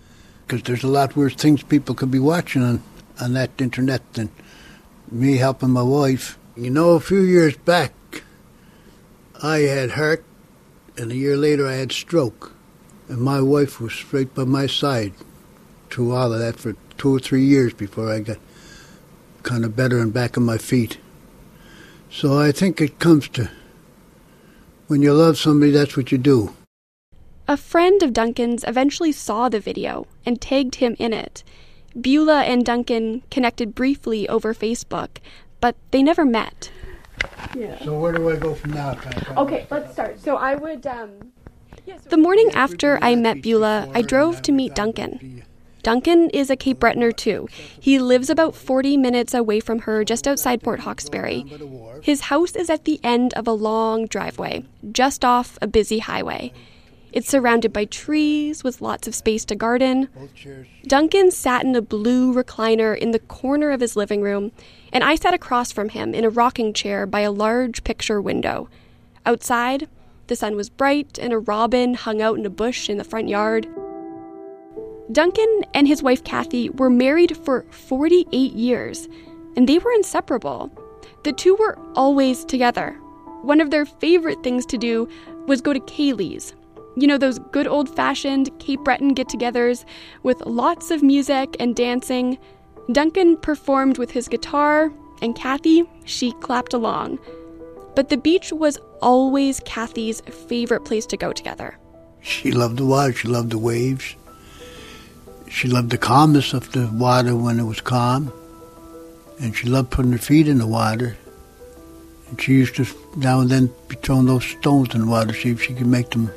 Because 0.46 0.64
there's 0.64 0.84
a 0.84 0.88
lot 0.88 1.16
worse 1.16 1.36
things 1.36 1.64
people 1.64 1.96
could 1.96 2.12
be 2.12 2.20
watching 2.20 2.64
on, 2.64 2.84
on 3.20 3.34
that 3.34 3.52
internet 3.60 4.14
than 4.14 4.30
me 5.12 5.38
helping 5.38 5.72
my 5.72 5.84
wife. 5.84 6.38
You 6.56 6.70
know, 6.70 6.92
a 6.92 7.00
few 7.00 7.22
years 7.22 7.56
back, 7.58 7.94
I 9.42 9.60
had 9.60 9.92
heart, 9.92 10.24
and 10.98 11.12
a 11.12 11.16
year 11.16 11.38
later 11.38 11.68
I 11.68 11.74
had 11.74 11.92
stroke. 11.92 12.54
And 13.10 13.20
my 13.20 13.42
wife 13.42 13.82
was 13.82 14.14
right 14.14 14.34
by 14.34 14.46
my 14.46 14.68
side 14.68 15.14
through 15.90 16.14
all 16.14 16.32
of 16.32 16.40
that 16.40 16.58
for 16.58 16.76
two 16.98 17.16
or 17.16 17.20
three 17.20 17.44
years 17.44 17.74
before 17.74 18.12
I 18.12 18.20
got 18.20 18.38
kind 19.44 19.66
of 19.66 19.76
better 19.76 20.00
and 20.00 20.14
back 20.14 20.38
on 20.38 20.44
my 20.44 20.58
feet. 20.58 21.00
So 22.12 22.40
I 22.40 22.52
think 22.52 22.80
it 22.80 23.00
comes 23.00 23.28
to 23.30 23.50
when 24.88 25.02
you 25.02 25.14
love 25.14 25.38
somebody, 25.38 25.72
that's 25.72 25.96
what 25.96 26.12
you 26.12 26.18
do. 26.18 26.56
A 27.48 27.58
friend 27.58 28.02
of 28.04 28.14
Duncan's 28.14 28.64
eventually 28.68 29.12
saw 29.12 29.50
the 29.50 29.60
video 29.60 30.08
and 30.26 30.40
tagged 30.40 30.76
him 30.76 30.96
in 31.00 31.14
it. 31.14 31.44
Beulah 32.00 32.44
and 32.44 32.64
Duncan 32.64 33.24
connected 33.32 33.74
briefly 33.74 34.30
over 34.30 34.54
Facebook, 34.54 35.18
but 35.60 35.76
they 35.92 36.04
never 36.04 36.26
met. 36.26 36.72
Yeah. 37.56 37.84
So 37.84 38.00
where 38.00 38.14
do 38.14 38.30
I 38.30 38.36
go 38.36 38.54
from 38.54 38.74
now? 38.74 38.98
Okay, 39.38 39.66
let's 39.70 39.94
start. 39.94 40.20
So 40.20 40.38
I 40.38 40.56
would, 40.56 40.86
um, 40.86 41.32
The 42.10 42.18
morning 42.18 42.52
after 42.54 43.00
I 43.02 43.16
met 43.16 43.42
Beulah, 43.42 43.90
I 43.94 44.02
drove 44.02 44.42
to 44.44 44.52
meet 44.52 44.76
Duncan. 44.76 45.44
Duncan 45.82 46.30
is 46.32 46.50
a 46.50 46.56
Cape 46.56 46.80
Bretoner 46.80 47.16
too. 47.16 47.48
He 47.80 48.00
lives 48.00 48.30
about 48.30 48.56
40 48.56 48.98
minutes 48.98 49.34
away 49.34 49.60
from 49.60 49.80
her 49.80 50.04
just 50.04 50.28
outside 50.28 50.62
Port 50.62 50.82
Hawkesbury. 50.82 51.46
His 52.02 52.22
house 52.22 52.56
is 52.56 52.70
at 52.70 52.86
the 52.86 53.00
end 53.04 53.34
of 53.36 53.48
a 53.48 53.54
long 53.54 54.06
driveway, 54.08 54.66
just 54.92 55.24
off 55.24 55.58
a 55.62 55.68
busy 55.68 56.00
highway. 56.00 56.52
It's 57.12 57.30
surrounded 57.30 57.74
by 57.74 57.86
trees 57.86 58.64
with 58.64 58.82
lots 58.82 59.08
of 59.08 59.16
space 59.16 59.44
to 59.46 59.56
garden. 59.56 60.10
Duncan 60.86 61.32
sat 61.32 61.64
in 61.64 61.76
a 61.76 61.82
blue 61.82 62.34
recliner 62.34 62.96
in 62.96 63.12
the 63.12 63.20
corner 63.20 63.72
of 63.72 63.82
his 63.82 63.96
living 63.96 64.22
room, 64.22 64.52
and 64.94 65.04
I 65.04 65.16
sat 65.16 65.34
across 65.34 65.72
from 65.72 65.90
him 65.90 66.14
in 66.14 66.24
a 66.24 66.30
rocking 66.30 66.74
chair 66.74 67.08
by 67.08 67.22
a 67.22 67.32
large 67.32 67.84
picture 67.84 68.22
window. 68.22 68.70
Outside, 69.26 69.88
the 70.30 70.36
sun 70.36 70.56
was 70.56 70.70
bright 70.70 71.20
and 71.20 71.34
a 71.34 71.40
robin 71.40 71.94
hung 71.96 72.22
out 72.22 72.38
in 72.38 72.46
a 72.46 72.50
bush 72.50 72.90
in 72.90 72.98
the 72.98 73.04
front 73.04 73.28
yard. 73.28 73.68
Duncan 75.12 75.64
and 75.74 75.88
his 75.88 76.04
wife 76.04 76.24
Kathy 76.24 76.70
were 76.70 76.90
married 76.90 77.36
for 77.36 77.66
48 77.72 78.54
years, 78.54 79.10
and 79.58 79.68
they 79.68 79.80
were 79.80 79.92
inseparable. 79.92 80.72
The 81.24 81.34
two 81.34 81.56
were 81.56 81.80
always 81.96 82.46
together. 82.46 82.92
One 83.42 83.60
of 83.60 83.72
their 83.72 83.86
favorite 83.86 84.44
things 84.44 84.68
to 84.68 84.78
do 84.78 85.08
was 85.48 85.62
go 85.62 85.74
to 85.74 85.80
ceilidhs. 85.80 86.54
You 86.96 87.08
know, 87.08 87.18
those 87.18 87.40
good 87.52 87.68
old 87.68 87.94
fashioned 87.96 88.52
Cape 88.60 88.84
Breton 88.84 89.16
get 89.16 89.30
togethers 89.30 89.84
with 90.22 90.46
lots 90.46 90.92
of 90.92 91.02
music 91.02 91.56
and 91.60 91.76
dancing. 91.76 92.38
Duncan 92.92 93.38
performed 93.38 93.98
with 93.98 94.12
his 94.12 94.28
guitar, 94.28 94.92
and 95.24 95.36
Kathy, 95.36 95.90
she 96.06 96.34
clapped 96.34 96.74
along. 96.76 97.18
But 98.00 98.08
the 98.08 98.16
beach 98.16 98.54
was 98.54 98.78
always 99.02 99.60
Kathy's 99.66 100.22
favorite 100.22 100.86
place 100.86 101.06
to 101.08 101.18
go 101.18 101.34
together. 101.34 101.78
She 102.22 102.50
loved 102.50 102.78
the 102.78 102.86
water, 102.86 103.12
she 103.12 103.28
loved 103.28 103.50
the 103.50 103.58
waves. 103.58 104.16
She 105.50 105.68
loved 105.68 105.90
the 105.90 105.98
calmness 105.98 106.54
of 106.54 106.72
the 106.72 106.88
water 106.94 107.36
when 107.36 107.60
it 107.60 107.66
was 107.66 107.82
calm. 107.82 108.32
And 109.42 109.54
she 109.54 109.68
loved 109.68 109.92
putting 109.92 110.14
her 110.14 110.18
feet 110.18 110.48
in 110.48 110.60
the 110.60 110.66
water. 110.66 111.18
And 112.30 112.42
she 112.42 112.54
used 112.54 112.78
to 112.78 112.86
now 113.18 113.42
and 113.42 113.50
then 113.50 113.70
be 113.90 113.98
throwing 113.98 114.28
those 114.28 114.46
stones 114.46 114.96
in 114.96 115.02
the 115.02 115.08
water, 115.08 115.34
see 115.34 115.50
if 115.50 115.62
she 115.62 115.74
could 115.74 115.86
make 115.86 116.12
them 116.12 116.32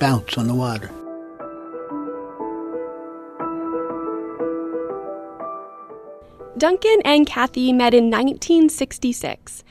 bounce 0.00 0.38
on 0.38 0.48
the 0.48 0.54
water. 0.54 0.90
Duncan 6.56 7.02
and 7.04 7.26
Kathy 7.26 7.70
met 7.74 7.92
in 7.92 8.04
1966. 8.04 9.62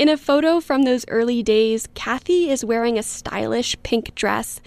In 0.00 0.08
a 0.08 0.16
photo 0.16 0.60
from 0.60 0.84
those 0.84 1.04
early 1.08 1.42
days, 1.42 1.86
Kathy 1.92 2.48
is 2.48 2.64
wearing 2.64 2.96
a 2.96 3.02
stylish 3.02 3.76
pink 3.82 4.14
dress 4.14 4.58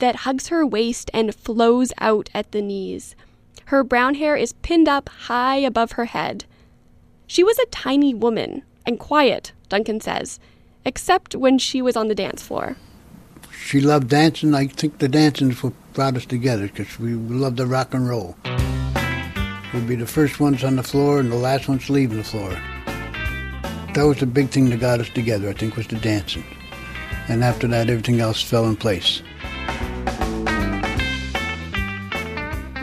that 0.00 0.26
hugs 0.26 0.48
her 0.48 0.66
waist 0.66 1.12
and 1.14 1.32
flows 1.32 1.92
out 1.98 2.28
at 2.34 2.50
the 2.50 2.60
knees. 2.60 3.14
Her 3.66 3.84
brown 3.84 4.16
hair 4.16 4.34
is 4.34 4.52
pinned 4.52 4.88
up 4.88 5.08
high 5.08 5.58
above 5.58 5.92
her 5.92 6.06
head. 6.06 6.44
She 7.28 7.44
was 7.44 7.56
a 7.60 7.66
tiny 7.66 8.14
woman 8.14 8.64
and 8.84 8.98
quiet, 8.98 9.52
Duncan 9.68 10.00
says, 10.00 10.40
except 10.84 11.36
when 11.36 11.58
she 11.60 11.80
was 11.80 11.96
on 11.96 12.08
the 12.08 12.14
dance 12.16 12.42
floor. 12.42 12.76
She 13.52 13.80
loved 13.80 14.08
dancing. 14.08 14.56
I 14.56 14.66
think 14.66 14.98
the 14.98 15.06
dancing 15.06 15.54
brought 15.92 16.16
us 16.16 16.26
together 16.26 16.66
because 16.66 16.98
we 16.98 17.12
loved 17.14 17.58
the 17.58 17.66
rock 17.68 17.94
and 17.94 18.08
roll. 18.08 18.36
We'd 19.72 19.86
be 19.86 19.94
the 19.94 20.04
first 20.04 20.40
ones 20.40 20.64
on 20.64 20.74
the 20.74 20.82
floor 20.82 21.20
and 21.20 21.30
the 21.30 21.36
last 21.36 21.68
ones 21.68 21.88
leaving 21.88 22.16
the 22.16 22.24
floor. 22.24 22.60
That 23.94 24.04
was 24.04 24.18
the 24.18 24.26
big 24.26 24.50
thing 24.50 24.70
that 24.70 24.78
got 24.78 25.00
us 25.00 25.08
together, 25.08 25.48
I 25.48 25.52
think, 25.52 25.76
was 25.76 25.88
the 25.88 25.96
dancing. 25.96 26.44
And 27.28 27.42
after 27.42 27.66
that, 27.68 27.90
everything 27.90 28.20
else 28.20 28.40
fell 28.40 28.66
in 28.66 28.76
place. 28.76 29.20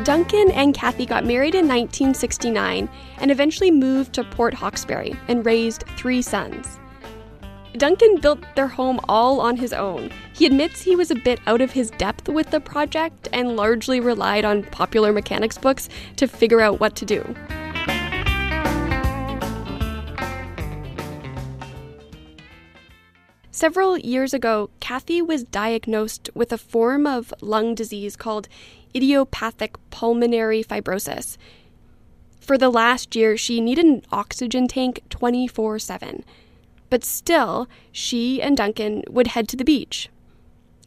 Duncan 0.04 0.52
and 0.52 0.74
Kathy 0.74 1.06
got 1.06 1.26
married 1.26 1.56
in 1.56 1.66
1969 1.66 2.90
and 3.20 3.32
eventually 3.32 3.72
moved 3.72 4.14
to 4.14 4.24
Port 4.26 4.54
Hawkesbury 4.54 5.18
and 5.30 5.46
raised 5.46 5.86
three 5.96 6.22
sons. 6.22 6.78
Duncan 7.78 8.20
built 8.20 8.40
their 8.56 8.68
home 8.68 9.00
all 9.08 9.40
on 9.40 9.56
his 9.56 9.72
own. 9.72 10.12
He 10.34 10.46
admits 10.46 10.82
he 10.82 10.96
was 10.98 11.12
a 11.12 11.16
bit 11.16 11.40
out 11.48 11.62
of 11.62 11.72
his 11.72 11.90
depth 11.92 12.28
with 12.28 12.52
the 12.52 12.60
project 12.60 13.30
and 13.32 13.56
largely 13.56 14.02
relied 14.02 14.44
on 14.44 14.64
popular 14.64 15.14
mechanics 15.14 15.58
books 15.58 15.88
to 16.18 16.28
figure 16.28 16.60
out 16.60 16.82
what 16.82 16.96
to 16.98 17.06
do. 17.06 17.36
Several 23.58 23.98
years 23.98 24.36
ago, 24.36 24.70
Kathy 24.80 25.20
was 25.20 25.44
diagnosed 25.44 26.30
with 26.36 26.54
a 26.54 26.60
form 26.60 27.08
of 27.08 27.34
lung 27.42 27.74
disease 27.74 28.16
called 28.16 28.48
idiopathic 28.96 29.78
pulmonary 29.90 30.64
fibrosis. 30.64 31.38
For 32.40 32.56
the 32.56 32.70
last 32.70 33.16
year, 33.16 33.36
she 33.36 33.60
needed 33.60 33.84
an 33.84 34.04
oxygen 34.12 34.68
tank 34.68 35.02
24 35.10 35.80
7. 35.80 36.24
But 36.92 37.04
still, 37.04 37.68
she 37.92 38.44
and 38.44 38.56
Duncan 38.56 39.02
would 39.10 39.30
head 39.30 39.48
to 39.48 39.58
the 39.58 39.66
beach. 39.66 40.10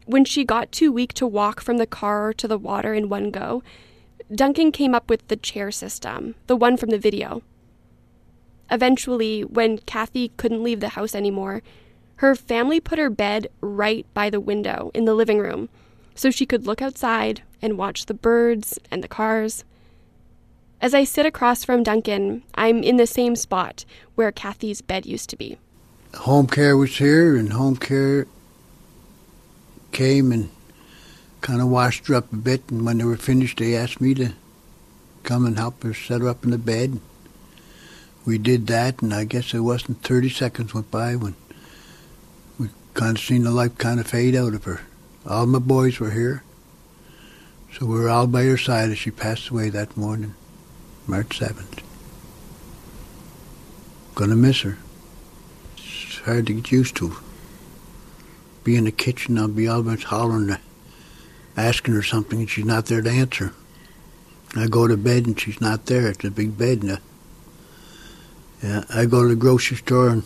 When 0.06 0.24
she 0.24 0.44
got 0.44 0.70
too 0.70 0.92
weak 0.92 1.12
to 1.14 1.26
walk 1.26 1.60
from 1.60 1.78
the 1.78 1.88
car 1.88 2.32
to 2.34 2.46
the 2.46 2.56
water 2.56 2.94
in 2.94 3.08
one 3.08 3.32
go, 3.32 3.64
Duncan 4.32 4.70
came 4.70 4.94
up 4.94 5.10
with 5.10 5.26
the 5.26 5.34
chair 5.34 5.72
system, 5.72 6.36
the 6.46 6.54
one 6.54 6.76
from 6.76 6.90
the 6.90 6.98
video. 6.98 7.42
Eventually, 8.70 9.42
when 9.42 9.78
Kathy 9.78 10.28
couldn't 10.36 10.62
leave 10.62 10.78
the 10.78 10.90
house 10.90 11.16
anymore, 11.16 11.62
her 12.20 12.34
family 12.34 12.80
put 12.80 12.98
her 12.98 13.08
bed 13.08 13.48
right 13.62 14.04
by 14.12 14.28
the 14.28 14.40
window 14.40 14.90
in 14.92 15.06
the 15.06 15.14
living 15.14 15.38
room 15.38 15.70
so 16.14 16.30
she 16.30 16.44
could 16.44 16.66
look 16.66 16.82
outside 16.82 17.40
and 17.62 17.78
watch 17.78 18.04
the 18.04 18.12
birds 18.12 18.78
and 18.90 19.02
the 19.02 19.08
cars. 19.08 19.64
As 20.82 20.92
I 20.92 21.04
sit 21.04 21.24
across 21.24 21.64
from 21.64 21.82
Duncan, 21.82 22.42
I'm 22.54 22.82
in 22.82 22.98
the 22.98 23.06
same 23.06 23.36
spot 23.36 23.86
where 24.16 24.30
Kathy's 24.32 24.82
bed 24.82 25.06
used 25.06 25.30
to 25.30 25.36
be. 25.38 25.56
Home 26.14 26.46
care 26.46 26.76
was 26.76 26.98
here, 26.98 27.36
and 27.36 27.54
home 27.54 27.76
care 27.76 28.26
came 29.90 30.30
and 30.30 30.50
kind 31.40 31.62
of 31.62 31.68
washed 31.68 32.06
her 32.08 32.16
up 32.16 32.30
a 32.34 32.36
bit. 32.36 32.70
And 32.70 32.84
when 32.84 32.98
they 32.98 33.04
were 33.04 33.16
finished, 33.16 33.60
they 33.60 33.74
asked 33.74 33.98
me 33.98 34.12
to 34.16 34.34
come 35.22 35.46
and 35.46 35.56
help 35.56 35.82
her 35.84 35.94
set 35.94 36.20
her 36.20 36.28
up 36.28 36.44
in 36.44 36.50
the 36.50 36.58
bed. 36.58 37.00
We 38.26 38.36
did 38.36 38.66
that, 38.66 39.00
and 39.00 39.14
I 39.14 39.24
guess 39.24 39.54
it 39.54 39.60
wasn't 39.60 40.02
30 40.02 40.28
seconds 40.28 40.74
went 40.74 40.90
by 40.90 41.16
when 41.16 41.34
kind 43.00 43.16
of 43.16 43.24
seen 43.24 43.44
the 43.44 43.50
life 43.50 43.78
kind 43.78 43.98
of 43.98 44.06
fade 44.06 44.36
out 44.36 44.52
of 44.52 44.64
her. 44.64 44.82
All 45.26 45.46
my 45.46 45.58
boys 45.58 45.98
were 45.98 46.10
here, 46.10 46.42
so 47.72 47.86
we 47.86 47.98
were 47.98 48.10
all 48.10 48.26
by 48.26 48.42
her 48.42 48.58
side 48.58 48.90
as 48.90 48.98
she 48.98 49.10
passed 49.10 49.48
away 49.48 49.70
that 49.70 49.96
morning, 49.96 50.34
March 51.06 51.38
7th. 51.38 51.82
Gonna 54.14 54.36
miss 54.36 54.60
her. 54.60 54.76
It's 55.78 56.18
hard 56.26 56.46
to 56.48 56.52
get 56.52 56.70
used 56.70 56.94
to. 56.96 57.16
Be 58.64 58.76
in 58.76 58.84
the 58.84 58.92
kitchen, 58.92 59.38
I'll 59.38 59.48
be 59.48 59.66
always 59.66 60.02
hollering, 60.02 60.58
asking 61.56 61.94
her 61.94 62.02
something, 62.02 62.40
and 62.40 62.50
she's 62.50 62.66
not 62.66 62.84
there 62.84 63.00
to 63.00 63.10
answer. 63.10 63.54
I 64.54 64.66
go 64.66 64.86
to 64.86 64.98
bed 64.98 65.24
and 65.24 65.40
she's 65.40 65.58
not 65.58 65.86
there. 65.86 66.08
It's 66.08 66.22
a 66.22 66.30
big 66.30 66.58
bed. 66.58 66.82
And, 66.82 66.90
uh, 66.92 66.96
yeah, 68.62 68.84
I 68.90 69.06
go 69.06 69.22
to 69.22 69.28
the 69.30 69.36
grocery 69.36 69.78
store 69.78 70.10
and 70.10 70.22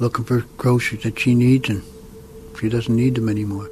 looking 0.00 0.24
for 0.24 0.44
groceries 0.56 1.02
that 1.02 1.18
she 1.18 1.34
needs, 1.34 1.68
and 1.68 1.82
she 2.58 2.68
doesn't 2.68 2.94
need 2.94 3.14
them 3.14 3.28
anymore. 3.28 3.70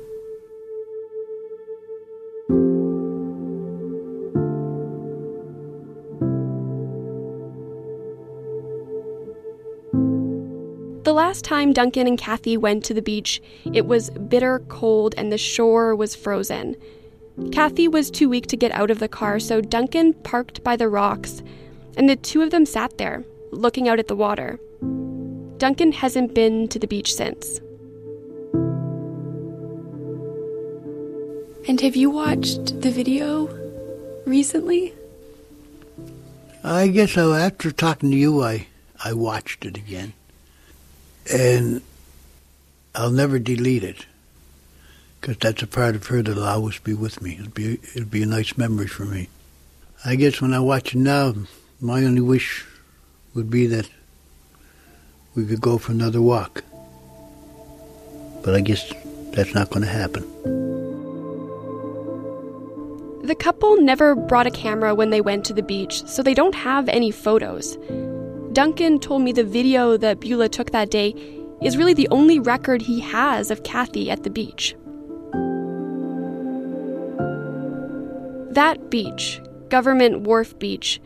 The 11.04 11.12
last 11.12 11.44
time 11.44 11.72
Duncan 11.72 12.08
and 12.08 12.18
Kathy 12.18 12.56
went 12.56 12.84
to 12.86 12.94
the 12.94 13.02
beach, 13.02 13.40
it 13.72 13.86
was 13.86 14.10
bitter 14.10 14.58
cold 14.68 15.14
and 15.16 15.30
the 15.30 15.38
shore 15.38 15.94
was 15.94 16.16
frozen. 16.16 16.74
Kathy 17.52 17.86
was 17.86 18.10
too 18.10 18.28
weak 18.28 18.48
to 18.48 18.56
get 18.56 18.72
out 18.72 18.90
of 18.90 18.98
the 18.98 19.08
car, 19.08 19.38
so 19.38 19.60
Duncan 19.60 20.14
parked 20.14 20.64
by 20.64 20.74
the 20.74 20.88
rocks, 20.88 21.42
and 21.96 22.08
the 22.08 22.16
two 22.16 22.42
of 22.42 22.50
them 22.50 22.66
sat 22.66 22.98
there, 22.98 23.24
looking 23.52 23.88
out 23.88 24.00
at 24.00 24.08
the 24.08 24.16
water. 24.16 24.58
Duncan 25.58 25.92
hasn't 25.92 26.34
been 26.34 26.68
to 26.68 26.78
the 26.78 26.86
beach 26.86 27.14
since. 27.14 27.60
And 31.68 31.80
have 31.80 31.96
you 31.96 32.10
watched 32.10 32.80
the 32.82 32.90
video 32.90 33.48
recently? 34.26 34.94
I 36.62 36.88
guess 36.88 37.12
so. 37.12 37.32
after 37.32 37.70
talking 37.70 38.10
to 38.10 38.16
you, 38.16 38.42
I, 38.42 38.66
I 39.02 39.14
watched 39.14 39.64
it 39.64 39.76
again. 39.76 40.12
And 41.32 41.82
I'll 42.94 43.10
never 43.10 43.38
delete 43.38 43.82
it 43.82 44.06
because 45.20 45.38
that's 45.38 45.62
a 45.62 45.66
part 45.66 45.96
of 45.96 46.06
her 46.06 46.22
that'll 46.22 46.44
always 46.44 46.78
be 46.78 46.94
with 46.94 47.20
me. 47.20 47.34
It'll 47.34 47.50
be, 47.50 47.80
it'll 47.94 48.08
be 48.08 48.22
a 48.22 48.26
nice 48.26 48.56
memory 48.56 48.86
for 48.86 49.04
me. 49.04 49.28
I 50.04 50.14
guess 50.14 50.40
when 50.40 50.52
I 50.52 50.60
watch 50.60 50.94
it 50.94 50.98
now, 50.98 51.34
my 51.80 52.04
only 52.04 52.20
wish 52.20 52.64
would 53.34 53.50
be 53.50 53.66
that 53.66 53.88
we 55.36 55.44
could 55.44 55.60
go 55.60 55.76
for 55.78 55.92
another 55.92 56.22
walk. 56.22 56.64
But 58.42 58.54
I 58.54 58.60
guess 58.60 58.92
that's 59.32 59.54
not 59.54 59.70
going 59.70 59.82
to 59.82 59.88
happen. 59.88 60.22
The 63.22 63.34
couple 63.34 63.80
never 63.80 64.14
brought 64.14 64.46
a 64.46 64.50
camera 64.50 64.94
when 64.94 65.10
they 65.10 65.20
went 65.20 65.44
to 65.46 65.52
the 65.52 65.62
beach, 65.62 66.06
so 66.06 66.22
they 66.22 66.32
don't 66.32 66.54
have 66.54 66.88
any 66.88 67.10
photos. 67.10 67.76
Duncan 68.52 68.98
told 68.98 69.22
me 69.22 69.32
the 69.32 69.44
video 69.44 69.96
that 69.98 70.20
Beulah 70.20 70.48
took 70.48 70.70
that 70.70 70.90
day 70.90 71.14
is 71.60 71.76
really 71.76 71.92
the 71.92 72.08
only 72.08 72.38
record 72.38 72.82
he 72.82 73.00
has 73.00 73.50
of 73.50 73.62
Kathy 73.62 74.10
at 74.10 74.22
the 74.22 74.30
beach. 74.30 74.74
That 78.52 78.88
beach, 78.88 79.42
Government 79.68 80.20
Wharf 80.20 80.58
Beach, 80.58 81.00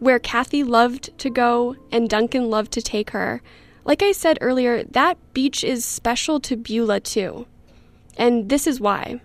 where 0.00 0.18
Kathy 0.18 0.64
loved 0.64 1.16
to 1.18 1.30
go 1.30 1.76
and 1.92 2.08
Duncan 2.08 2.50
loved 2.50 2.72
to 2.72 2.82
take 2.82 3.10
her, 3.10 3.42
like 3.86 4.02
I 4.02 4.10
said 4.10 4.36
earlier, 4.40 4.82
that 4.82 5.16
beach 5.32 5.62
is 5.62 5.84
special 5.84 6.40
to 6.40 6.56
Beulah 6.56 7.00
too. 7.00 7.46
And 8.18 8.48
this 8.48 8.66
is 8.66 8.80
why. 8.80 9.20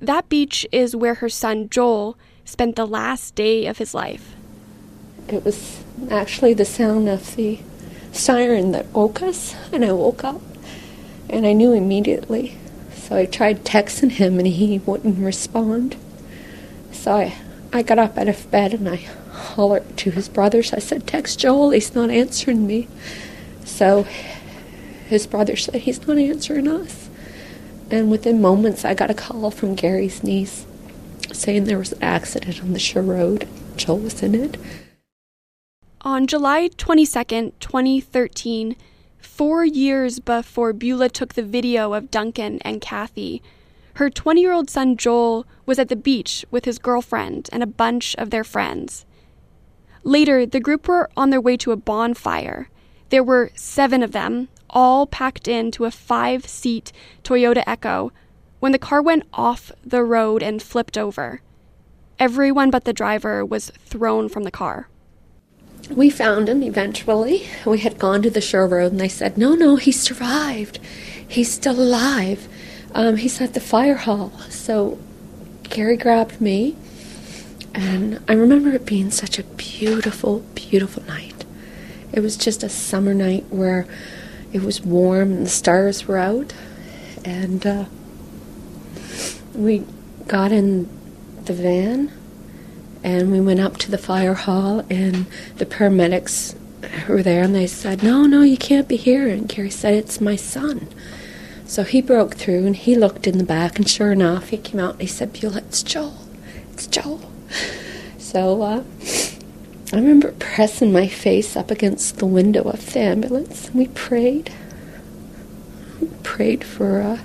That 0.00 0.28
beach 0.28 0.66
is 0.72 0.96
where 0.96 1.14
her 1.14 1.28
son 1.28 1.68
Joel 1.70 2.18
spent 2.44 2.74
the 2.74 2.86
last 2.86 3.34
day 3.36 3.66
of 3.66 3.78
his 3.78 3.94
life. 3.94 4.34
It 5.28 5.44
was 5.44 5.82
actually 6.10 6.52
the 6.54 6.64
sound 6.64 7.08
of 7.08 7.36
the 7.36 7.60
siren 8.12 8.72
that 8.72 8.92
woke 8.92 9.22
us, 9.22 9.54
and 9.72 9.84
I 9.84 9.92
woke 9.92 10.24
up, 10.24 10.40
and 11.30 11.46
I 11.46 11.52
knew 11.52 11.72
immediately. 11.72 12.56
So 12.94 13.16
I 13.16 13.24
tried 13.24 13.64
texting 13.64 14.12
him, 14.12 14.38
and 14.38 14.48
he 14.48 14.80
wouldn't 14.80 15.18
respond. 15.18 15.96
So 16.90 17.12
I, 17.12 17.34
I 17.72 17.82
got 17.82 17.98
up 17.98 18.18
out 18.18 18.28
of 18.28 18.50
bed 18.50 18.74
and 18.74 18.88
I 18.88 19.06
hollered 19.36 19.96
to 19.98 20.10
his 20.10 20.28
brothers. 20.28 20.72
I 20.72 20.78
said, 20.78 21.06
Text 21.06 21.38
Joel, 21.38 21.70
he's 21.70 21.94
not 21.94 22.10
answering 22.10 22.66
me. 22.66 22.88
So 23.64 24.04
his 25.08 25.26
brother 25.26 25.56
said, 25.56 25.82
He's 25.82 26.06
not 26.06 26.18
answering 26.18 26.68
us. 26.68 27.08
And 27.90 28.10
within 28.10 28.40
moments, 28.40 28.84
I 28.84 28.94
got 28.94 29.10
a 29.10 29.14
call 29.14 29.50
from 29.50 29.74
Gary's 29.74 30.24
niece 30.24 30.66
saying 31.32 31.64
there 31.64 31.78
was 31.78 31.92
an 31.92 32.02
accident 32.02 32.62
on 32.62 32.72
the 32.72 32.78
shore 32.78 33.02
road. 33.02 33.48
Joel 33.76 33.98
was 33.98 34.22
in 34.22 34.34
it. 34.34 34.56
On 36.00 36.26
July 36.26 36.68
22nd, 36.68 37.52
2013, 37.60 38.76
four 39.18 39.64
years 39.64 40.18
before 40.20 40.72
Beulah 40.72 41.08
took 41.08 41.34
the 41.34 41.42
video 41.42 41.92
of 41.92 42.10
Duncan 42.10 42.58
and 42.62 42.80
Kathy, 42.80 43.42
her 43.94 44.10
20 44.10 44.40
year 44.40 44.52
old 44.52 44.70
son 44.70 44.96
Joel 44.96 45.46
was 45.64 45.78
at 45.78 45.88
the 45.88 45.96
beach 45.96 46.44
with 46.50 46.64
his 46.64 46.78
girlfriend 46.78 47.48
and 47.52 47.62
a 47.62 47.66
bunch 47.66 48.14
of 48.16 48.30
their 48.30 48.44
friends. 48.44 49.04
Later, 50.06 50.46
the 50.46 50.60
group 50.60 50.86
were 50.86 51.10
on 51.16 51.30
their 51.30 51.40
way 51.40 51.56
to 51.56 51.72
a 51.72 51.76
bonfire. 51.76 52.68
There 53.10 53.24
were 53.24 53.50
seven 53.56 54.04
of 54.04 54.12
them, 54.12 54.48
all 54.70 55.04
packed 55.04 55.48
into 55.48 55.84
a 55.84 55.90
five 55.90 56.46
seat 56.46 56.92
Toyota 57.24 57.64
Echo, 57.66 58.12
when 58.60 58.70
the 58.70 58.78
car 58.78 59.02
went 59.02 59.24
off 59.32 59.72
the 59.84 60.04
road 60.04 60.44
and 60.44 60.62
flipped 60.62 60.96
over. 60.96 61.40
Everyone 62.20 62.70
but 62.70 62.84
the 62.84 62.92
driver 62.92 63.44
was 63.44 63.72
thrown 63.84 64.28
from 64.28 64.44
the 64.44 64.52
car. 64.52 64.88
We 65.90 66.08
found 66.08 66.48
him 66.48 66.62
eventually. 66.62 67.48
We 67.66 67.78
had 67.78 67.98
gone 67.98 68.22
to 68.22 68.30
the 68.30 68.40
shore 68.40 68.68
road 68.68 68.92
and 68.92 69.00
they 69.00 69.08
said, 69.08 69.36
No, 69.36 69.56
no, 69.56 69.74
he 69.74 69.90
survived. 69.90 70.78
He's 71.26 71.52
still 71.52 71.80
alive. 71.80 72.46
Um, 72.94 73.16
he's 73.16 73.40
at 73.40 73.54
the 73.54 73.60
fire 73.60 73.96
hall. 73.96 74.30
So 74.50 75.00
Gary 75.64 75.96
grabbed 75.96 76.40
me, 76.40 76.76
and 77.76 78.20
I 78.26 78.32
remember 78.32 78.70
it 78.70 78.86
being 78.86 79.10
such 79.10 79.38
a 79.38 79.44
beautiful, 79.44 80.40
beautiful 80.54 81.04
night. 81.04 81.44
It 82.12 82.20
was 82.20 82.36
just 82.36 82.62
a 82.62 82.68
summer 82.68 83.14
night 83.14 83.44
where 83.50 83.86
it 84.52 84.62
was 84.62 84.80
warm 84.80 85.30
and 85.30 85.46
the 85.46 85.50
stars 85.50 86.08
were 86.08 86.16
out, 86.16 86.54
and 87.24 87.64
uh, 87.66 87.84
we 89.54 89.84
got 90.26 90.50
in 90.50 90.88
the 91.44 91.52
van 91.52 92.10
and 93.04 93.30
we 93.30 93.40
went 93.40 93.60
up 93.60 93.76
to 93.76 93.90
the 93.90 93.98
fire 93.98 94.34
hall, 94.34 94.80
and 94.90 95.26
the 95.58 95.66
paramedics 95.66 96.56
were 97.08 97.22
there, 97.22 97.42
and 97.42 97.54
they 97.54 97.66
said, 97.66 98.02
"No, 98.02 98.24
no, 98.24 98.42
you 98.42 98.56
can't 98.56 98.88
be 98.88 98.96
here." 98.96 99.28
And 99.28 99.48
Gary 99.48 99.70
said, 99.70 99.94
"It's 99.94 100.20
my 100.20 100.34
son." 100.34 100.88
So 101.66 101.82
he 101.82 102.00
broke 102.00 102.36
through 102.36 102.64
and 102.64 102.76
he 102.76 102.94
looked 102.94 103.26
in 103.26 103.38
the 103.38 103.44
back, 103.44 103.76
and 103.76 103.88
sure 103.88 104.12
enough, 104.12 104.48
he 104.50 104.56
came 104.56 104.80
out 104.80 104.92
and 104.92 105.00
he 105.00 105.06
said, 105.08 105.32
Beulah, 105.32 105.58
it's 105.58 105.82
Joel. 105.82 106.16
It's 106.72 106.86
Joel. 106.86 107.35
So 108.18 108.60
uh, 108.60 108.82
I 109.92 109.96
remember 109.96 110.32
pressing 110.32 110.92
my 110.92 111.06
face 111.06 111.56
up 111.56 111.70
against 111.70 112.18
the 112.18 112.26
window 112.26 112.62
of 112.62 112.92
the 112.92 112.98
ambulance, 112.98 113.68
and 113.68 113.76
we 113.76 113.86
prayed. 113.86 114.52
We 116.00 116.08
prayed 116.24 116.64
for 116.64 117.00
uh, 117.00 117.18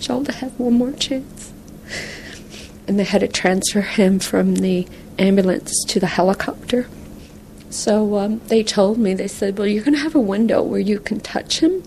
Joel 0.00 0.24
to 0.24 0.32
have 0.32 0.58
one 0.58 0.72
more 0.72 0.92
chance. 0.92 1.52
And 2.86 2.98
they 2.98 3.04
had 3.04 3.20
to 3.20 3.28
transfer 3.28 3.82
him 3.82 4.18
from 4.20 4.56
the 4.56 4.88
ambulance 5.18 5.84
to 5.84 6.00
the 6.00 6.06
helicopter. 6.06 6.88
So 7.68 8.16
um, 8.16 8.40
they 8.48 8.64
told 8.64 8.96
me, 8.96 9.12
they 9.12 9.28
said, 9.28 9.58
Well, 9.58 9.68
you're 9.68 9.84
going 9.84 9.94
to 9.94 10.00
have 10.00 10.14
a 10.14 10.20
window 10.20 10.62
where 10.62 10.80
you 10.80 10.98
can 10.98 11.20
touch 11.20 11.60
him 11.60 11.82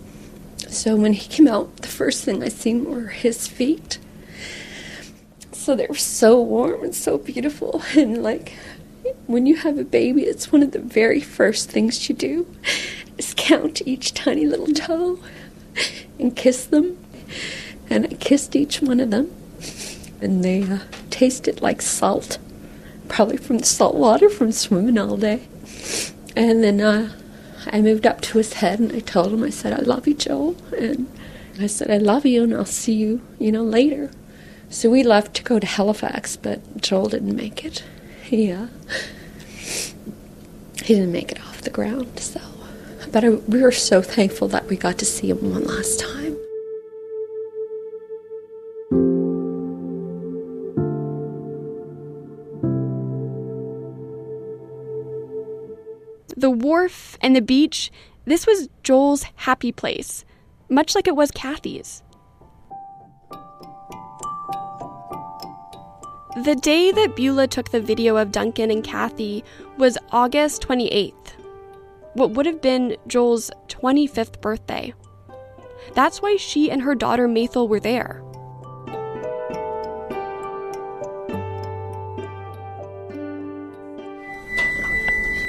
so 0.71 0.95
when 0.95 1.11
he 1.11 1.27
came 1.27 1.49
out, 1.49 1.75
the 1.77 1.89
first 1.89 2.23
thing 2.23 2.41
I 2.41 2.47
seen 2.47 2.85
were 2.85 3.07
his 3.07 3.45
feet. 3.45 3.99
So 5.61 5.75
they 5.75 5.85
were 5.85 5.93
so 5.93 6.41
warm 6.41 6.83
and 6.85 6.95
so 6.95 7.19
beautiful. 7.19 7.83
And 7.95 8.23
like 8.23 8.53
when 9.27 9.45
you 9.45 9.57
have 9.57 9.77
a 9.77 9.83
baby, 9.83 10.23
it's 10.23 10.51
one 10.51 10.63
of 10.63 10.71
the 10.71 10.79
very 10.79 11.21
first 11.21 11.69
things 11.69 12.09
you 12.09 12.15
do 12.15 12.47
is 13.19 13.35
count 13.37 13.79
each 13.85 14.15
tiny 14.15 14.47
little 14.47 14.73
toe 14.73 15.19
and 16.19 16.35
kiss 16.35 16.65
them. 16.65 16.97
And 17.91 18.07
I 18.07 18.15
kissed 18.15 18.55
each 18.55 18.81
one 18.81 18.99
of 18.99 19.11
them, 19.11 19.31
and 20.19 20.43
they 20.43 20.63
uh, 20.63 20.79
tasted 21.11 21.61
like 21.61 21.83
salt, 21.83 22.39
probably 23.07 23.37
from 23.37 23.59
the 23.59 23.65
salt 23.65 23.93
water 23.93 24.29
from 24.31 24.51
swimming 24.51 24.97
all 24.97 25.15
day. 25.15 25.41
And 26.35 26.63
then 26.63 26.81
uh, 26.81 27.11
I 27.67 27.81
moved 27.81 28.07
up 28.07 28.21
to 28.21 28.39
his 28.39 28.53
head 28.53 28.79
and 28.79 28.91
I 28.93 28.99
told 28.99 29.31
him, 29.31 29.43
I 29.43 29.51
said, 29.51 29.73
I 29.73 29.83
love 29.83 30.07
you, 30.07 30.15
Joel. 30.15 30.55
And 30.75 31.07
I 31.59 31.67
said, 31.67 31.91
I 31.91 31.97
love 31.97 32.25
you 32.25 32.41
and 32.45 32.53
I'll 32.55 32.65
see 32.65 32.93
you, 32.95 33.21
you 33.37 33.51
know, 33.51 33.63
later. 33.63 34.09
So 34.71 34.89
we 34.89 35.03
left 35.03 35.35
to 35.35 35.43
go 35.43 35.59
to 35.59 35.67
Halifax, 35.67 36.37
but 36.37 36.81
Joel 36.81 37.09
didn't 37.09 37.35
make 37.35 37.65
it. 37.65 37.83
He, 38.23 38.49
uh, 38.53 38.67
he 40.81 40.95
didn't 40.95 41.11
make 41.11 41.29
it 41.33 41.41
off 41.41 41.61
the 41.61 41.69
ground, 41.69 42.17
so. 42.17 42.39
But 43.11 43.25
I, 43.25 43.29
we 43.29 43.61
were 43.61 43.73
so 43.73 44.01
thankful 44.01 44.47
that 44.47 44.67
we 44.67 44.77
got 44.77 44.97
to 44.99 45.05
see 45.05 45.29
him 45.29 45.51
one 45.51 45.65
last 45.65 45.99
time. 45.99 46.37
The 56.37 56.49
wharf 56.49 57.17
and 57.19 57.35
the 57.35 57.41
beach, 57.41 57.91
this 58.23 58.47
was 58.47 58.69
Joel's 58.83 59.23
happy 59.35 59.73
place, 59.73 60.23
much 60.69 60.95
like 60.95 61.07
it 61.07 61.15
was 61.17 61.29
Kathy's. 61.29 62.03
The 66.37 66.55
day 66.55 66.93
that 66.93 67.17
Beulah 67.17 67.47
took 67.47 67.71
the 67.71 67.81
video 67.81 68.15
of 68.15 68.31
Duncan 68.31 68.71
and 68.71 68.81
Kathy 68.81 69.43
was 69.77 69.97
August 70.11 70.65
28th, 70.65 71.33
what 72.13 72.31
would 72.31 72.45
have 72.45 72.61
been 72.61 72.95
Joel's 73.05 73.51
25th 73.67 74.39
birthday. 74.39 74.93
That's 75.93 76.21
why 76.21 76.37
she 76.37 76.71
and 76.71 76.83
her 76.83 76.95
daughter 76.95 77.27
Mathel 77.27 77.67
were 77.67 77.81
there. 77.81 78.23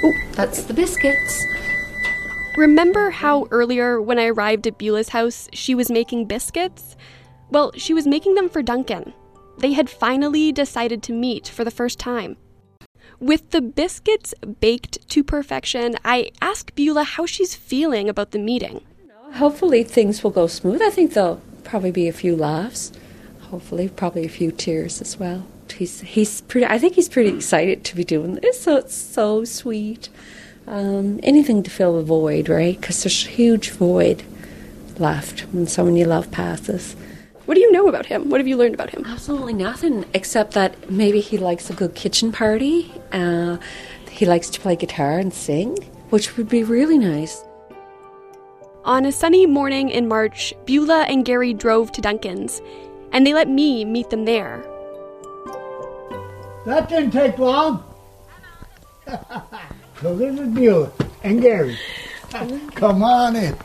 Oh, 0.03 0.13
that's 0.33 0.65
the 0.65 0.73
biscuits. 0.73 1.45
Remember 2.57 3.09
how 3.09 3.47
earlier 3.51 4.01
when 4.01 4.19
I 4.19 4.25
arrived 4.25 4.67
at 4.67 4.77
Beulah's 4.77 5.09
house, 5.09 5.47
she 5.53 5.75
was 5.75 5.89
making 5.89 6.25
biscuits? 6.25 6.97
Well, 7.51 7.71
she 7.77 7.93
was 7.93 8.05
making 8.05 8.35
them 8.35 8.49
for 8.49 8.61
Duncan. 8.61 9.13
They 9.63 9.71
had 9.71 9.89
finally 9.89 10.51
decided 10.51 11.01
to 11.03 11.13
meet 11.13 11.47
for 11.47 11.63
the 11.63 11.71
first 11.71 11.97
time. 11.97 12.35
With 13.21 13.51
the 13.51 13.61
biscuits 13.61 14.33
baked 14.59 15.07
to 15.11 15.23
perfection, 15.23 15.95
I 16.03 16.31
asked 16.41 16.75
Beulah 16.75 17.05
how 17.05 17.25
she's 17.25 17.55
feeling 17.55 18.09
about 18.09 18.31
the 18.31 18.39
meeting. 18.39 18.81
Hopefully 19.35 19.85
things 19.85 20.21
will 20.21 20.31
go 20.31 20.47
smooth. 20.47 20.81
I 20.81 20.89
think 20.89 21.13
there'll 21.13 21.41
probably 21.63 21.91
be 21.91 22.09
a 22.09 22.13
few 22.13 22.35
laughs. 22.35 22.91
Hopefully, 23.51 23.87
probably 23.87 24.25
a 24.25 24.29
few 24.29 24.51
tears 24.51 24.99
as 24.99 25.17
well 25.17 25.47
he's 25.71 26.01
he's 26.01 26.41
pretty. 26.41 26.67
I 26.67 26.77
think 26.77 26.95
he's 26.95 27.09
pretty 27.09 27.29
excited 27.29 27.85
to 27.85 27.95
be 27.95 28.03
doing 28.03 28.35
this. 28.35 28.61
So 28.61 28.75
it's 28.75 28.93
so 28.95 29.45
sweet. 29.45 30.09
Um, 30.67 31.21
anything 31.23 31.63
to 31.63 31.69
fill 31.69 31.97
the 31.97 32.03
void, 32.03 32.49
right? 32.49 32.79
Because 32.79 33.03
there's 33.03 33.25
a 33.25 33.29
huge 33.29 33.71
void 33.71 34.23
left 34.97 35.41
when 35.53 35.67
someone 35.67 35.95
you 35.95 36.05
love 36.05 36.31
passes. 36.31 36.95
What 37.45 37.55
do 37.55 37.61
you 37.61 37.71
know 37.71 37.87
about 37.89 38.05
him? 38.05 38.29
What 38.29 38.39
have 38.39 38.47
you 38.47 38.55
learned 38.55 38.73
about 38.73 38.89
him? 38.89 39.03
Absolutely 39.05 39.53
nothing, 39.53 40.05
except 40.13 40.53
that 40.53 40.89
maybe 40.89 41.19
he 41.19 41.37
likes 41.37 41.69
a 41.69 41.73
good 41.73 41.93
kitchen 41.93 42.31
party. 42.31 42.91
Uh, 43.11 43.57
he 44.09 44.25
likes 44.25 44.49
to 44.51 44.61
play 44.61 44.75
guitar 44.77 45.19
and 45.19 45.33
sing, 45.33 45.77
which 46.09 46.37
would 46.37 46.47
be 46.47 46.63
really 46.63 46.97
nice. 46.97 47.43
On 48.85 49.05
a 49.05 49.11
sunny 49.11 49.45
morning 49.45 49.89
in 49.89 50.07
March, 50.07 50.53
Beulah 50.65 51.03
and 51.03 51.25
Gary 51.25 51.53
drove 51.53 51.91
to 51.93 52.01
Duncan's, 52.01 52.61
and 53.11 53.27
they 53.27 53.33
let 53.33 53.49
me 53.49 53.83
meet 53.83 54.09
them 54.09 54.25
there. 54.25 54.63
That 56.65 56.87
didn't 56.87 57.11
take 57.11 57.37
long. 57.37 57.83
so 60.01 60.15
this 60.15 60.39
is 60.39 60.47
Beulah 60.49 60.91
and 61.23 61.41
Gary. 61.41 61.77
Come 62.75 63.03
on 63.03 63.35
in. 63.35 63.57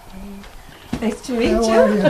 Nice 1.01 1.20
to 1.22 1.33
meet 1.33 1.51
How 1.53 1.70
are 1.70 1.94
you? 1.94 2.03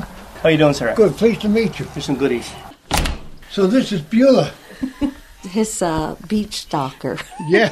How 0.42 0.48
you 0.48 0.56
doing, 0.58 0.74
sir? 0.74 0.94
Good, 0.94 1.16
pleased 1.16 1.40
to 1.42 1.48
meet 1.48 1.78
you. 1.78 1.84
Here's 1.86 2.04
some 2.06 2.16
goodies. 2.16 2.50
So 3.50 3.66
this 3.66 3.92
is 3.92 4.00
Beulah. 4.00 4.52
His 5.42 5.80
uh, 5.82 6.16
beach 6.28 6.62
stalker. 6.62 7.18
Yeah. 7.48 7.70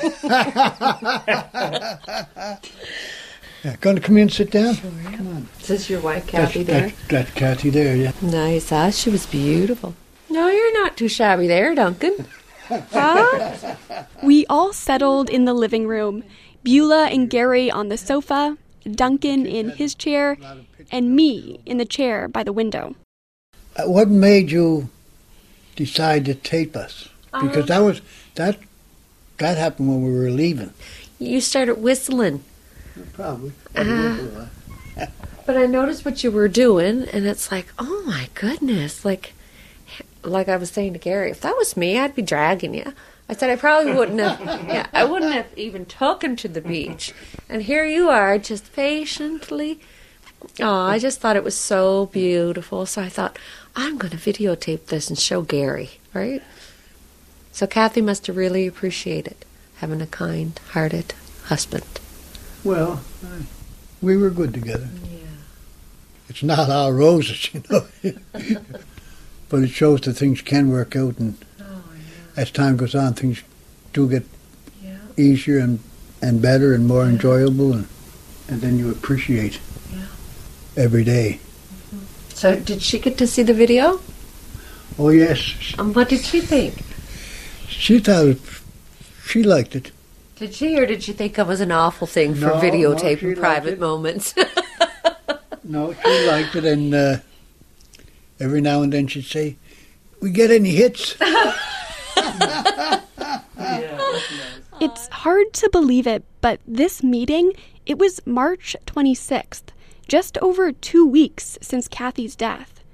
yeah. 3.65 3.77
Going 3.81 3.97
to 3.97 4.03
come 4.03 4.17
in 4.17 4.23
and 4.23 4.33
sit 4.33 4.51
down? 4.51 4.75
Sure. 4.75 4.91
Come 5.05 5.29
on. 5.29 5.49
Is 5.61 5.67
this 5.69 5.91
your 5.91 6.01
wife, 6.01 6.31
That's, 6.31 6.53
Kathy, 6.53 6.63
there? 6.63 6.81
that's, 6.89 7.09
that's 7.09 7.31
Kathy 7.33 7.71
there, 7.71 7.97
yeah. 7.97 8.13
Nice. 8.23 8.71
Ah, 8.71 8.91
she 8.91 9.11
was 9.11 9.27
beautiful. 9.27 9.95
No, 10.31 10.49
you're 10.49 10.73
not 10.83 10.97
too 10.97 11.09
shabby 11.09 11.47
there, 11.47 11.75
Duncan. 11.75 12.27
Huh? 12.69 13.75
we 14.23 14.47
all 14.47 14.73
settled 14.73 15.29
in 15.31 15.45
the 15.45 15.55
living 15.55 15.87
room. 15.87 16.25
Beulah 16.63 17.07
and 17.09 17.29
Gary 17.29 17.71
on 17.71 17.89
the 17.89 17.97
sofa, 17.97 18.57
Duncan 18.85 19.47
in 19.47 19.71
his 19.71 19.95
chair, 19.95 20.37
and 20.91 21.17
me 21.17 21.61
in 21.67 21.79
the 21.79 21.85
chair 21.85 22.29
by 22.29 22.43
the 22.43 22.53
window. 22.53 22.95
Uh, 23.77 23.85
What 23.91 24.09
made 24.09 24.51
you 24.51 24.89
decide 25.77 26.25
to 26.27 26.35
tape 26.35 26.77
us? 26.77 27.09
Because 27.41 27.67
that 27.67 27.81
was 27.81 28.01
that 28.37 28.59
that 29.39 29.57
happened 29.57 29.89
when 29.89 30.03
we 30.05 30.13
were 30.13 30.31
leaving. 30.31 30.73
You 31.19 31.41
started 31.41 31.79
whistling, 31.79 32.45
Probably. 33.13 33.53
Uh, 33.75 34.37
but 35.47 35.57
I 35.57 35.67
noticed 35.67 36.05
what 36.05 36.23
you 36.23 36.31
were 36.31 36.49
doing, 36.49 37.09
and 37.13 37.27
it's 37.27 37.51
like, 37.51 37.67
oh 37.79 38.03
my 38.07 38.29
goodness, 38.35 39.05
like, 39.05 39.33
like 40.23 40.49
I 40.49 40.57
was 40.57 40.71
saying 40.71 40.93
to 40.93 40.99
Gary, 40.99 41.31
if 41.31 41.41
that 41.41 41.57
was 41.57 41.77
me, 41.77 41.99
I'd 41.99 42.15
be 42.15 42.23
dragging 42.23 42.75
you. 42.75 42.93
I 43.29 43.35
said 43.35 43.51
I 43.51 43.57
probably 43.57 43.93
wouldn't 43.93 44.21
have. 44.21 44.41
Yeah, 44.69 44.87
I 44.93 45.05
wouldn't 45.05 45.33
have 45.33 45.47
even 45.57 45.87
taken 45.87 46.37
to 46.37 46.49
the 46.49 46.61
beach, 46.61 47.13
and 47.49 47.63
here 47.63 47.85
you 47.85 48.09
are, 48.09 48.39
just 48.39 48.73
patiently. 48.75 49.81
Oh, 50.61 50.81
I 50.81 50.99
just 50.99 51.21
thought 51.21 51.37
it 51.37 51.45
was 51.45 51.57
so 51.57 52.07
beautiful. 52.07 52.85
So 52.87 53.01
I 53.03 53.09
thought 53.09 53.39
I'm 53.75 53.97
going 53.97 54.11
to 54.11 54.17
videotape 54.19 54.87
this 54.87 55.09
and 55.09 55.19
show 55.19 55.41
Gary, 55.43 55.93
right? 56.13 56.43
So 57.53 57.67
Kathy 57.67 58.03
must 58.03 58.27
have 58.27 58.37
really 58.37 58.67
appreciated 58.67 59.37
having 59.77 60.01
a 60.03 60.07
kind-hearted 60.07 61.15
husband. 61.45 61.85
Well, 62.63 63.03
we 64.03 64.17
were 64.17 64.31
good 64.31 64.53
together. 64.55 64.89
Yeah. 65.05 65.19
It's 66.29 66.43
not 66.43 66.71
all 66.71 66.93
roses, 66.93 67.53
you 67.55 67.63
know. 67.71 67.87
but 69.49 69.63
it 69.63 69.71
shows 69.71 70.03
that 70.03 70.15
things 70.15 70.43
can 70.43 70.71
work 70.71 70.95
out, 70.97 71.19
and 71.19 71.37
as 72.37 72.51
time 72.51 72.77
goes 72.77 72.95
on, 72.95 73.15
things 73.15 73.43
do 73.93 74.09
get 74.09 74.25
Yeah. 74.83 74.97
easier 75.17 75.59
and, 75.59 75.79
and 76.23 76.41
better 76.43 76.75
and 76.75 76.87
more 76.87 77.05
enjoyable, 77.05 77.73
and, 77.73 77.87
and 78.49 78.61
then 78.61 78.79
you 78.79 78.91
appreciate 78.91 79.61
Yeah. 79.93 80.07
every 80.77 81.05
day. 81.05 81.39
So 82.35 82.57
did 82.57 82.83
she 82.83 82.99
get 82.99 83.17
to 83.19 83.27
see 83.27 83.43
the 83.43 83.55
video? 83.55 84.01
Oh, 84.99 85.11
yes, 85.11 85.75
Um, 85.79 85.93
what 85.93 86.09
did 86.09 86.21
she 86.25 86.41
think? 86.41 86.75
she 87.69 87.99
thought 87.99 88.27
it, 88.27 88.41
she 89.27 89.43
liked 89.43 89.75
it. 89.77 89.91
Did 90.37 90.53
she, 90.55 90.77
or 90.79 90.85
did 90.87 91.03
she 91.03 91.13
think 91.13 91.39
it 91.39 91.47
was 91.47 91.61
an 91.61 91.71
awful 91.73 92.07
thing 92.07 92.35
for 92.35 92.41
No, 92.41 92.55
no, 92.55 92.61
videotaping 92.61 93.23
liked 93.29 93.41
private 93.41 93.79
moments? 93.79 94.35
No, 95.67 95.95
she 95.95 96.27
liked 96.27 96.55
it, 96.57 96.67
and 96.67 96.95
uh, 96.95 97.17
every 98.39 98.61
now 98.61 98.83
and 98.83 98.93
then 98.93 99.07
she'd 99.07 99.25
say, 99.25 99.57
"We 100.21 100.31
get 100.31 100.51
any 100.51 100.69
hits?" 100.73 101.17
It's 104.81 105.09
hard 105.25 105.55
to 105.55 105.71
believe 105.71 106.07
it, 106.07 106.23
but 106.43 106.61
this 106.67 107.03
meeting, 107.03 107.55
it 107.87 107.99
was 107.99 108.21
March 108.27 108.77
26th, 108.85 109.73
just 110.07 110.37
over 110.43 110.71
two 110.71 111.07
weeks 111.07 111.57
since 111.63 111.89
Kathy's 111.89 112.37
death. 112.37 112.85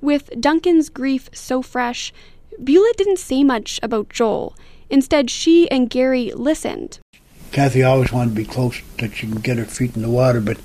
With 0.00 0.40
Duncan's 0.40 0.88
grief 0.88 1.28
so 1.32 1.60
fresh, 1.60 2.12
Beulah 2.62 2.92
didn't 2.96 3.18
say 3.18 3.42
much 3.42 3.80
about 3.82 4.08
Joel. 4.08 4.54
Instead, 4.88 5.32
she 5.32 5.68
and 5.68 5.90
Gary 5.90 6.30
listened. 6.32 7.00
Kathy 7.50 7.82
always 7.82 8.12
wanted 8.12 8.36
to 8.36 8.36
be 8.36 8.44
close 8.44 8.80
that 8.98 9.16
she 9.16 9.26
could 9.26 9.42
get 9.42 9.58
her 9.58 9.64
feet 9.64 9.96
in 9.96 10.02
the 10.02 10.08
water, 10.08 10.40
but 10.40 10.58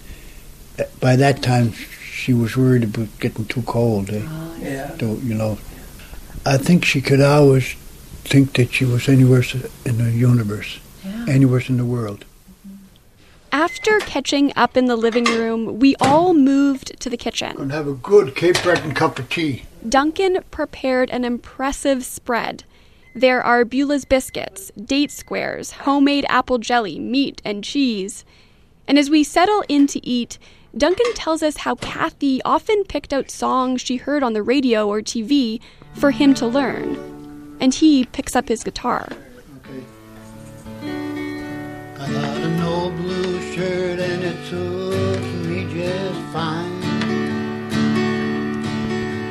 by 0.99 1.15
that 1.15 1.41
time 1.41 1.71
she 1.71 2.35
was 2.35 2.55
worried 2.55 2.83
about 2.83 3.07
getting 3.19 3.45
too 3.45 3.63
cold. 3.63 4.11
Eh? 4.11 4.21
Yeah. 4.59 4.95
So, 4.99 5.15
you 5.23 5.33
know, 5.33 5.57
I 6.45 6.57
think 6.57 6.85
she 6.85 7.01
could 7.01 7.19
always 7.19 7.75
think 8.23 8.53
that 8.53 8.73
she 8.73 8.85
was 8.85 9.07
anywhere 9.07 9.43
in 9.85 9.97
the 9.97 10.11
universe, 10.11 10.79
anywhere 11.27 11.61
in 11.67 11.77
the 11.77 11.85
world. 11.85 12.25
After 13.51 13.99
catching 13.99 14.51
up 14.55 14.75
in 14.75 14.85
the 14.85 14.95
living 14.95 15.25
room, 15.25 15.77
we 15.77 15.95
all 15.99 16.33
moved 16.33 16.99
to 16.99 17.09
the 17.09 17.17
kitchen. 17.17 17.55
And 17.59 17.71
have 17.71 17.87
a 17.87 17.93
good 17.93 18.35
Cape 18.35 18.61
Breton 18.63 18.93
cup 18.93 19.19
of 19.19 19.29
tea. 19.29 19.65
Duncan 19.87 20.39
prepared 20.49 21.11
an 21.11 21.23
impressive 21.23 22.03
spread. 22.03 22.63
There 23.13 23.43
are 23.43 23.63
Beulah's 23.63 24.05
biscuits, 24.05 24.71
date 24.71 25.11
squares, 25.11 25.71
homemade 25.71 26.25
apple 26.29 26.57
jelly, 26.57 26.97
meat, 26.97 27.43
and 27.45 27.63
cheese. 27.63 28.25
And 28.87 28.97
as 28.97 29.11
we 29.11 29.23
settle 29.23 29.63
in 29.69 29.85
to 29.87 30.03
eat, 30.05 30.39
Duncan 30.75 31.13
tells 31.13 31.43
us 31.43 31.57
how 31.57 31.75
Kathy 31.75 32.41
often 32.41 32.83
picked 32.85 33.13
out 33.13 33.29
songs 33.29 33.81
she 33.81 33.97
heard 33.97 34.23
on 34.23 34.33
the 34.33 34.41
radio 34.41 34.87
or 34.87 35.01
TV 35.01 35.61
for 35.93 36.09
him 36.09 36.33
to 36.33 36.47
learn. 36.47 37.12
And 37.63 37.73
he 37.73 38.03
picks 38.03 38.35
up 38.35 38.49
his 38.49 38.61
guitar. 38.61 39.07
Okay. 39.09 39.85
I 41.97 42.11
got 42.11 42.37
an 42.41 42.61
old 42.61 42.93
blue 42.97 43.39
shirt 43.53 44.01
and 44.01 44.21
it 44.21 44.35
suits 44.47 45.47
me 45.47 45.73
just 45.73 46.19
fine. 46.33 46.83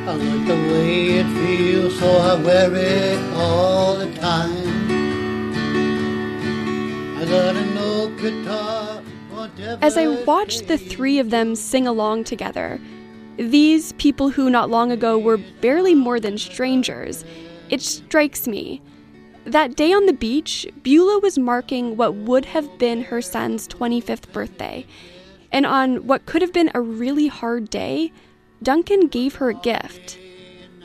I 0.08 0.14
like 0.14 0.46
the 0.46 0.54
way 0.54 1.08
it 1.18 1.26
feels, 1.26 1.98
so 1.98 2.08
I 2.08 2.42
wear 2.42 2.74
it 2.74 3.34
all 3.34 3.96
the 3.96 4.10
time. 4.14 4.88
I 7.18 7.26
got 7.26 7.54
an 7.54 7.76
old 7.76 8.18
guitar. 8.18 9.02
As 9.82 9.98
I 9.98 10.06
watched 10.24 10.68
the 10.68 10.78
three 10.78 11.18
of 11.18 11.28
them 11.28 11.54
sing 11.54 11.86
along 11.86 12.24
together, 12.24 12.80
these 13.36 13.92
people 13.92 14.30
who 14.30 14.48
not 14.48 14.70
long 14.70 14.90
ago 14.90 15.18
were 15.18 15.36
barely 15.60 15.94
more 15.94 16.18
than 16.18 16.38
strangers, 16.38 17.26
it 17.72 17.80
strikes 17.80 18.46
me. 18.46 18.82
That 19.46 19.76
day 19.76 19.92
on 19.94 20.04
the 20.04 20.12
beach, 20.12 20.68
Beulah 20.82 21.20
was 21.20 21.38
marking 21.38 21.96
what 21.96 22.14
would 22.14 22.44
have 22.44 22.78
been 22.78 23.02
her 23.04 23.22
son's 23.22 23.66
25th 23.66 24.30
birthday. 24.30 24.86
And 25.50 25.64
on 25.64 26.06
what 26.06 26.26
could 26.26 26.42
have 26.42 26.52
been 26.52 26.70
a 26.74 26.82
really 26.82 27.28
hard 27.28 27.70
day, 27.70 28.12
Duncan 28.62 29.08
gave 29.08 29.36
her 29.36 29.48
a 29.48 29.54
gift. 29.54 30.18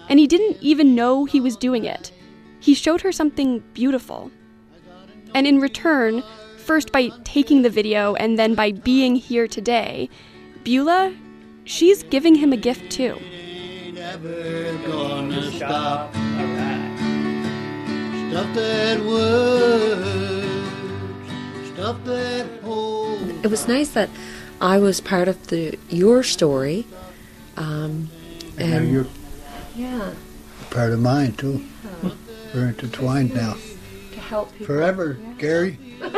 And 0.08 0.18
he 0.18 0.28
didn't 0.28 0.58
even 0.62 0.96
know 0.96 1.26
he 1.26 1.42
was 1.42 1.58
doing 1.58 1.84
it. 1.84 2.14
He 2.62 2.74
showed 2.74 3.02
her 3.02 3.12
something 3.12 3.60
beautiful. 3.74 4.32
And 5.36 5.46
in 5.46 5.60
return, 5.60 6.24
first 6.58 6.94
by 6.94 7.10
taking 7.26 7.64
the 7.64 7.70
video 7.70 8.16
and 8.16 8.40
then 8.40 8.56
by 8.56 8.72
being 8.72 9.16
here 9.18 9.48
today, 9.48 10.10
Beulah, 10.64 11.14
she's 11.66 12.04
giving 12.04 12.36
him 12.36 12.54
a 12.54 12.58
gift 12.58 12.90
too. 12.90 13.20
Stuff 18.30 18.54
that 18.56 19.00
works, 19.06 20.48
stuff 21.74 22.04
that 22.06 22.46
holds. 22.64 23.24
it 23.44 23.48
was 23.50 23.68
nice 23.68 23.90
that 23.92 24.10
I 24.62 24.78
was 24.80 25.00
part 25.02 25.28
of 25.28 25.48
the 25.48 25.78
your 25.90 26.24
story. 26.24 26.86
Um, 27.56 28.10
And 28.58 28.72
now 28.72 28.78
and 28.78 28.92
you're 28.92 29.08
yeah, 29.76 30.14
part 30.72 30.92
of 30.92 31.00
mine 31.00 31.34
too. 31.34 31.64
We're 32.54 32.68
intertwined 32.68 33.34
now. 33.34 33.56
to 34.14 34.20
help 34.20 34.52
people. 34.52 34.66
Forever, 34.68 35.18
Gary. 35.38 35.78
the 36.00 36.10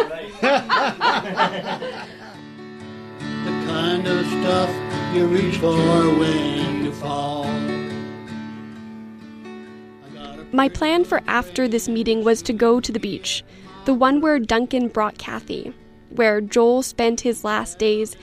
kind 3.67 4.08
of 4.08 4.26
stuff 4.26 4.69
you 5.13 5.26
reach 5.28 5.58
for 5.58 5.76
when 6.19 6.86
you 6.86 6.91
fall. 6.93 7.45
My 10.52 10.68
plan 10.68 11.06
for 11.06 11.22
after 11.28 11.68
this 11.68 11.88
meeting 11.88 12.24
was 12.24 12.42
to 12.44 12.54
go 12.54 12.80
to 12.80 12.92
the 12.92 13.00
beach, 13.00 13.44
the 13.86 13.94
one 13.94 14.20
where 14.20 14.40
Duncan 14.40 14.88
brought 14.88 15.20
Kathy, 15.20 15.74
where 16.10 16.42
Joel 16.42 16.82
spent 16.82 17.22
his 17.22 17.44
last 17.44 17.78
days, 17.78 18.16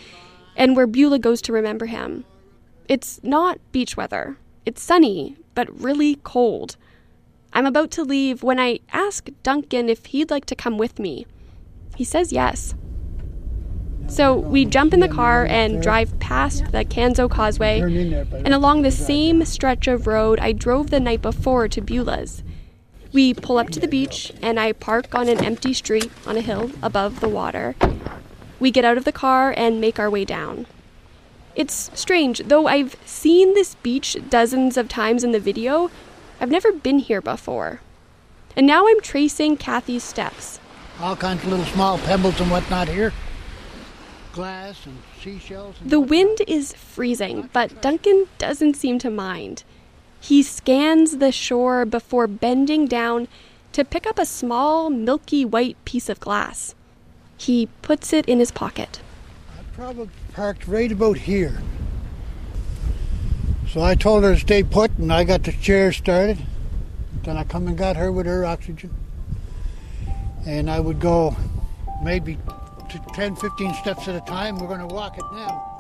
and 0.57 0.75
where 0.75 0.89
Beulah 0.89 1.21
goes 1.21 1.41
to 1.43 1.53
remember 1.53 1.87
him. 1.87 2.25
It's 2.89 3.21
not 3.23 3.61
beach 3.71 3.97
weather. 3.97 4.37
It's 4.65 4.83
sunny, 4.83 5.37
but 5.55 5.81
really 5.81 6.17
cold. 6.25 6.77
I'm 7.53 7.67
about 7.67 7.93
to 7.93 8.03
leave 8.03 8.43
when 8.43 8.59
I 8.59 8.81
ask 8.93 9.29
Duncan 9.45 9.89
if 9.89 10.07
he'd 10.07 10.31
like 10.31 10.47
to 10.47 10.57
come 10.57 10.79
with 10.79 10.99
me. 10.99 11.27
He 11.97 12.03
says 12.03 12.33
yes. 12.33 12.75
So 14.09 14.35
we 14.35 14.65
jump 14.65 14.95
in 14.95 15.01
the 15.01 15.09
car 15.09 15.47
and 15.47 15.83
drive 15.83 16.19
past 16.21 16.73
the 16.73 16.85
Canso 16.85 17.29
Causeway 17.29 17.81
and 17.81 18.55
along 18.55 18.83
the 18.83 18.91
same 18.91 19.45
stretch 19.45 19.89
of 19.89 20.07
road 20.07 20.39
I 20.41 20.53
drove 20.53 20.91
the 20.91 21.01
night 21.01 21.23
before 21.23 21.69
to 21.69 21.83
Beulah's. 21.83 22.43
We 23.13 23.35
pull 23.35 23.59
up 23.59 23.71
to 23.71 23.81
the 23.81 23.89
beach 23.89 24.33
and 24.41 24.61
I 24.61 24.73
park 24.73 25.15
on 25.15 25.29
an 25.29 25.45
empty 25.45 25.73
street 25.73 26.11
on 26.27 26.37
a 26.37 26.41
hill 26.41 26.71
above 26.83 27.21
the 27.21 27.29
water. 27.29 27.75
We 28.61 28.71
get 28.71 28.85
out 28.85 28.97
of 28.97 29.05
the 29.05 29.13
car 29.13 29.53
and 29.57 29.81
make 29.81 29.99
our 29.99 30.11
way 30.11 30.25
down. 30.25 30.67
It's 31.55 31.91
strange, 31.95 32.41
though 32.41 32.67
I've 32.67 32.97
seen 33.05 33.55
this 33.55 33.75
beach 33.77 34.17
dozens 34.29 34.77
of 34.77 34.89
times 34.89 35.25
in 35.25 35.33
the 35.33 35.41
video, 35.41 35.91
I've 36.41 36.51
never 36.51 36.71
been 36.71 36.99
here 36.99 37.23
before. 37.23 37.81
And 38.57 38.67
now 38.67 38.87
I'm 38.87 39.01
tracing 39.01 39.57
Kathy's 39.57 40.05
steps. 40.05 40.61
All 41.01 41.17
kinds 41.17 41.43
of 41.45 41.51
little 41.51 41.65
small 41.67 41.99
pebbles 41.99 42.41
and 42.41 42.51
whatnot 42.51 42.89
here. 42.89 43.13
Glass 44.37 44.85
and 44.85 44.99
seashells. 45.23 45.77
And 45.81 45.91
The 45.91 45.99
wind 45.99 46.39
is 46.47 46.75
freezing, 46.75 47.49
but 47.55 47.81
Duncan 47.81 48.27
doesn't 48.37 48.75
seem 48.75 48.99
to 48.99 49.11
mind. 49.11 49.65
He 50.21 50.43
scans 50.43 51.17
the 51.17 51.33
shore 51.33 51.87
before 51.87 52.27
bending 52.27 52.87
down 52.87 53.29
to 53.73 53.83
pick 53.83 54.07
up 54.07 54.19
a 54.19 54.27
small, 54.27 54.91
milky 54.91 55.47
white 55.47 55.83
piece 55.87 56.11
of 56.11 56.21
glass. 56.21 56.75
He 57.39 57.71
puts 57.81 58.13
it 58.13 58.27
in 58.27 58.39
his 58.39 58.51
pocket. 58.51 59.01
I 59.59 59.63
probably 59.75 60.11
parked 60.35 60.69
right 60.69 60.93
about 60.93 61.17
here. 61.17 61.63
So 63.71 63.83
I 63.83 63.95
told 63.95 64.23
her 64.23 64.35
to 64.35 64.41
stay 64.41 64.63
put, 64.63 64.99
and 64.99 65.11
I 65.11 65.25
got 65.25 65.45
the 65.45 65.53
chair 65.53 65.95
started. 65.95 66.39
Then 67.23 67.39
I 67.39 67.45
come 67.45 67.67
and 67.69 67.77
got 67.77 67.97
her 67.97 68.13
with 68.13 68.27
her 68.27 68.45
oxygen. 68.45 68.95
And 70.45 70.71
I 70.71 70.79
would 70.79 71.01
go 71.01 71.35
maybe 72.03 72.37
to 72.91 72.99
10, 72.99 73.37
15 73.37 73.75
steps 73.75 74.09
at 74.09 74.15
a 74.15 74.21
time. 74.21 74.59
We're 74.59 74.69
going 74.69 74.87
to 74.87 74.95
walk 74.95 75.19
it 75.19 75.25
now. 75.33 75.73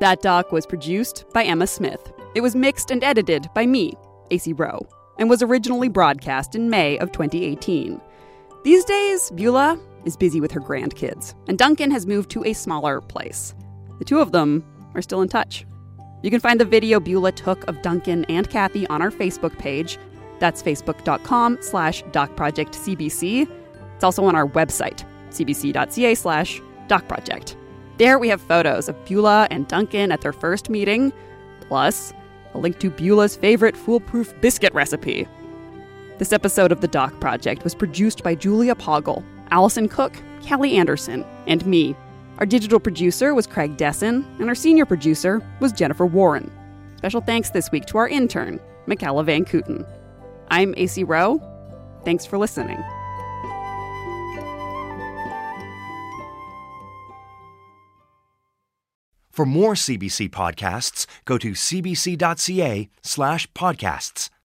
That 0.00 0.22
doc 0.22 0.52
was 0.52 0.64
produced 0.64 1.24
by 1.32 1.42
Emma 1.42 1.66
Smith. 1.66 2.12
It 2.34 2.40
was 2.40 2.54
mixed 2.54 2.90
and 2.92 3.02
edited 3.02 3.48
by 3.52 3.66
me, 3.66 3.94
Acey 4.30 4.56
Rowe, 4.56 4.86
and 5.18 5.28
was 5.28 5.42
originally 5.42 5.88
broadcast 5.88 6.54
in 6.54 6.70
May 6.70 6.98
of 6.98 7.10
2018. 7.10 8.00
These 8.62 8.84
days, 8.84 9.30
Beulah 9.32 9.78
is 10.04 10.16
busy 10.16 10.40
with 10.40 10.52
her 10.52 10.60
grandkids, 10.60 11.34
and 11.48 11.58
Duncan 11.58 11.90
has 11.90 12.06
moved 12.06 12.30
to 12.30 12.44
a 12.44 12.52
smaller 12.52 13.00
place. 13.00 13.54
The 13.98 14.04
two 14.04 14.20
of 14.20 14.30
them 14.30 14.64
are 14.94 15.02
still 15.02 15.22
in 15.22 15.28
touch. 15.28 15.66
You 16.22 16.30
can 16.30 16.40
find 16.40 16.60
the 16.60 16.64
video 16.64 16.98
Beulah 16.98 17.32
took 17.32 17.66
of 17.68 17.80
Duncan 17.82 18.24
and 18.26 18.48
Kathy 18.48 18.86
on 18.88 19.00
our 19.02 19.10
Facebook 19.10 19.56
page. 19.58 19.98
That's 20.40 20.62
facebook.com 20.62 21.58
slash 21.60 22.02
docprojectcbc. 22.04 23.48
It's 23.94 24.04
also 24.04 24.24
on 24.24 24.34
our 24.34 24.46
website, 24.46 25.04
cbc.ca 25.30 26.14
slash 26.14 26.60
docproject. 26.88 27.56
There 27.98 28.18
we 28.18 28.28
have 28.28 28.40
photos 28.40 28.88
of 28.88 29.04
Beulah 29.04 29.48
and 29.50 29.66
Duncan 29.66 30.12
at 30.12 30.20
their 30.20 30.32
first 30.32 30.70
meeting, 30.70 31.12
plus 31.62 32.12
a 32.54 32.58
link 32.58 32.78
to 32.78 32.90
Beulah's 32.90 33.36
favorite 33.36 33.76
foolproof 33.76 34.32
biscuit 34.40 34.72
recipe. 34.74 35.26
This 36.18 36.32
episode 36.32 36.72
of 36.72 36.80
The 36.80 36.88
Doc 36.88 37.18
Project 37.20 37.62
was 37.64 37.74
produced 37.74 38.22
by 38.22 38.34
Julia 38.34 38.74
Pagel, 38.74 39.24
Allison 39.50 39.88
Cook, 39.88 40.16
Callie 40.46 40.76
Anderson, 40.76 41.24
and 41.46 41.64
me. 41.66 41.94
Our 42.38 42.46
digital 42.46 42.78
producer 42.78 43.34
was 43.34 43.48
Craig 43.48 43.76
Desson, 43.76 44.24
and 44.38 44.48
our 44.48 44.54
senior 44.54 44.86
producer 44.86 45.42
was 45.58 45.72
Jennifer 45.72 46.06
Warren. 46.06 46.52
Special 46.96 47.20
thanks 47.20 47.50
this 47.50 47.70
week 47.72 47.84
to 47.86 47.98
our 47.98 48.08
intern, 48.08 48.60
Michaela 48.86 49.24
Van 49.24 49.44
Kooten. 49.44 49.84
I'm 50.48 50.72
Acey 50.74 51.04
Rowe. 51.06 51.42
Thanks 52.04 52.24
for 52.24 52.38
listening. 52.38 52.78
For 59.32 59.44
more 59.44 59.74
CBC 59.74 60.30
podcasts, 60.30 61.06
go 61.24 61.38
to 61.38 61.52
cbc.ca 61.52 62.88
slash 63.02 63.52
podcasts. 63.52 64.30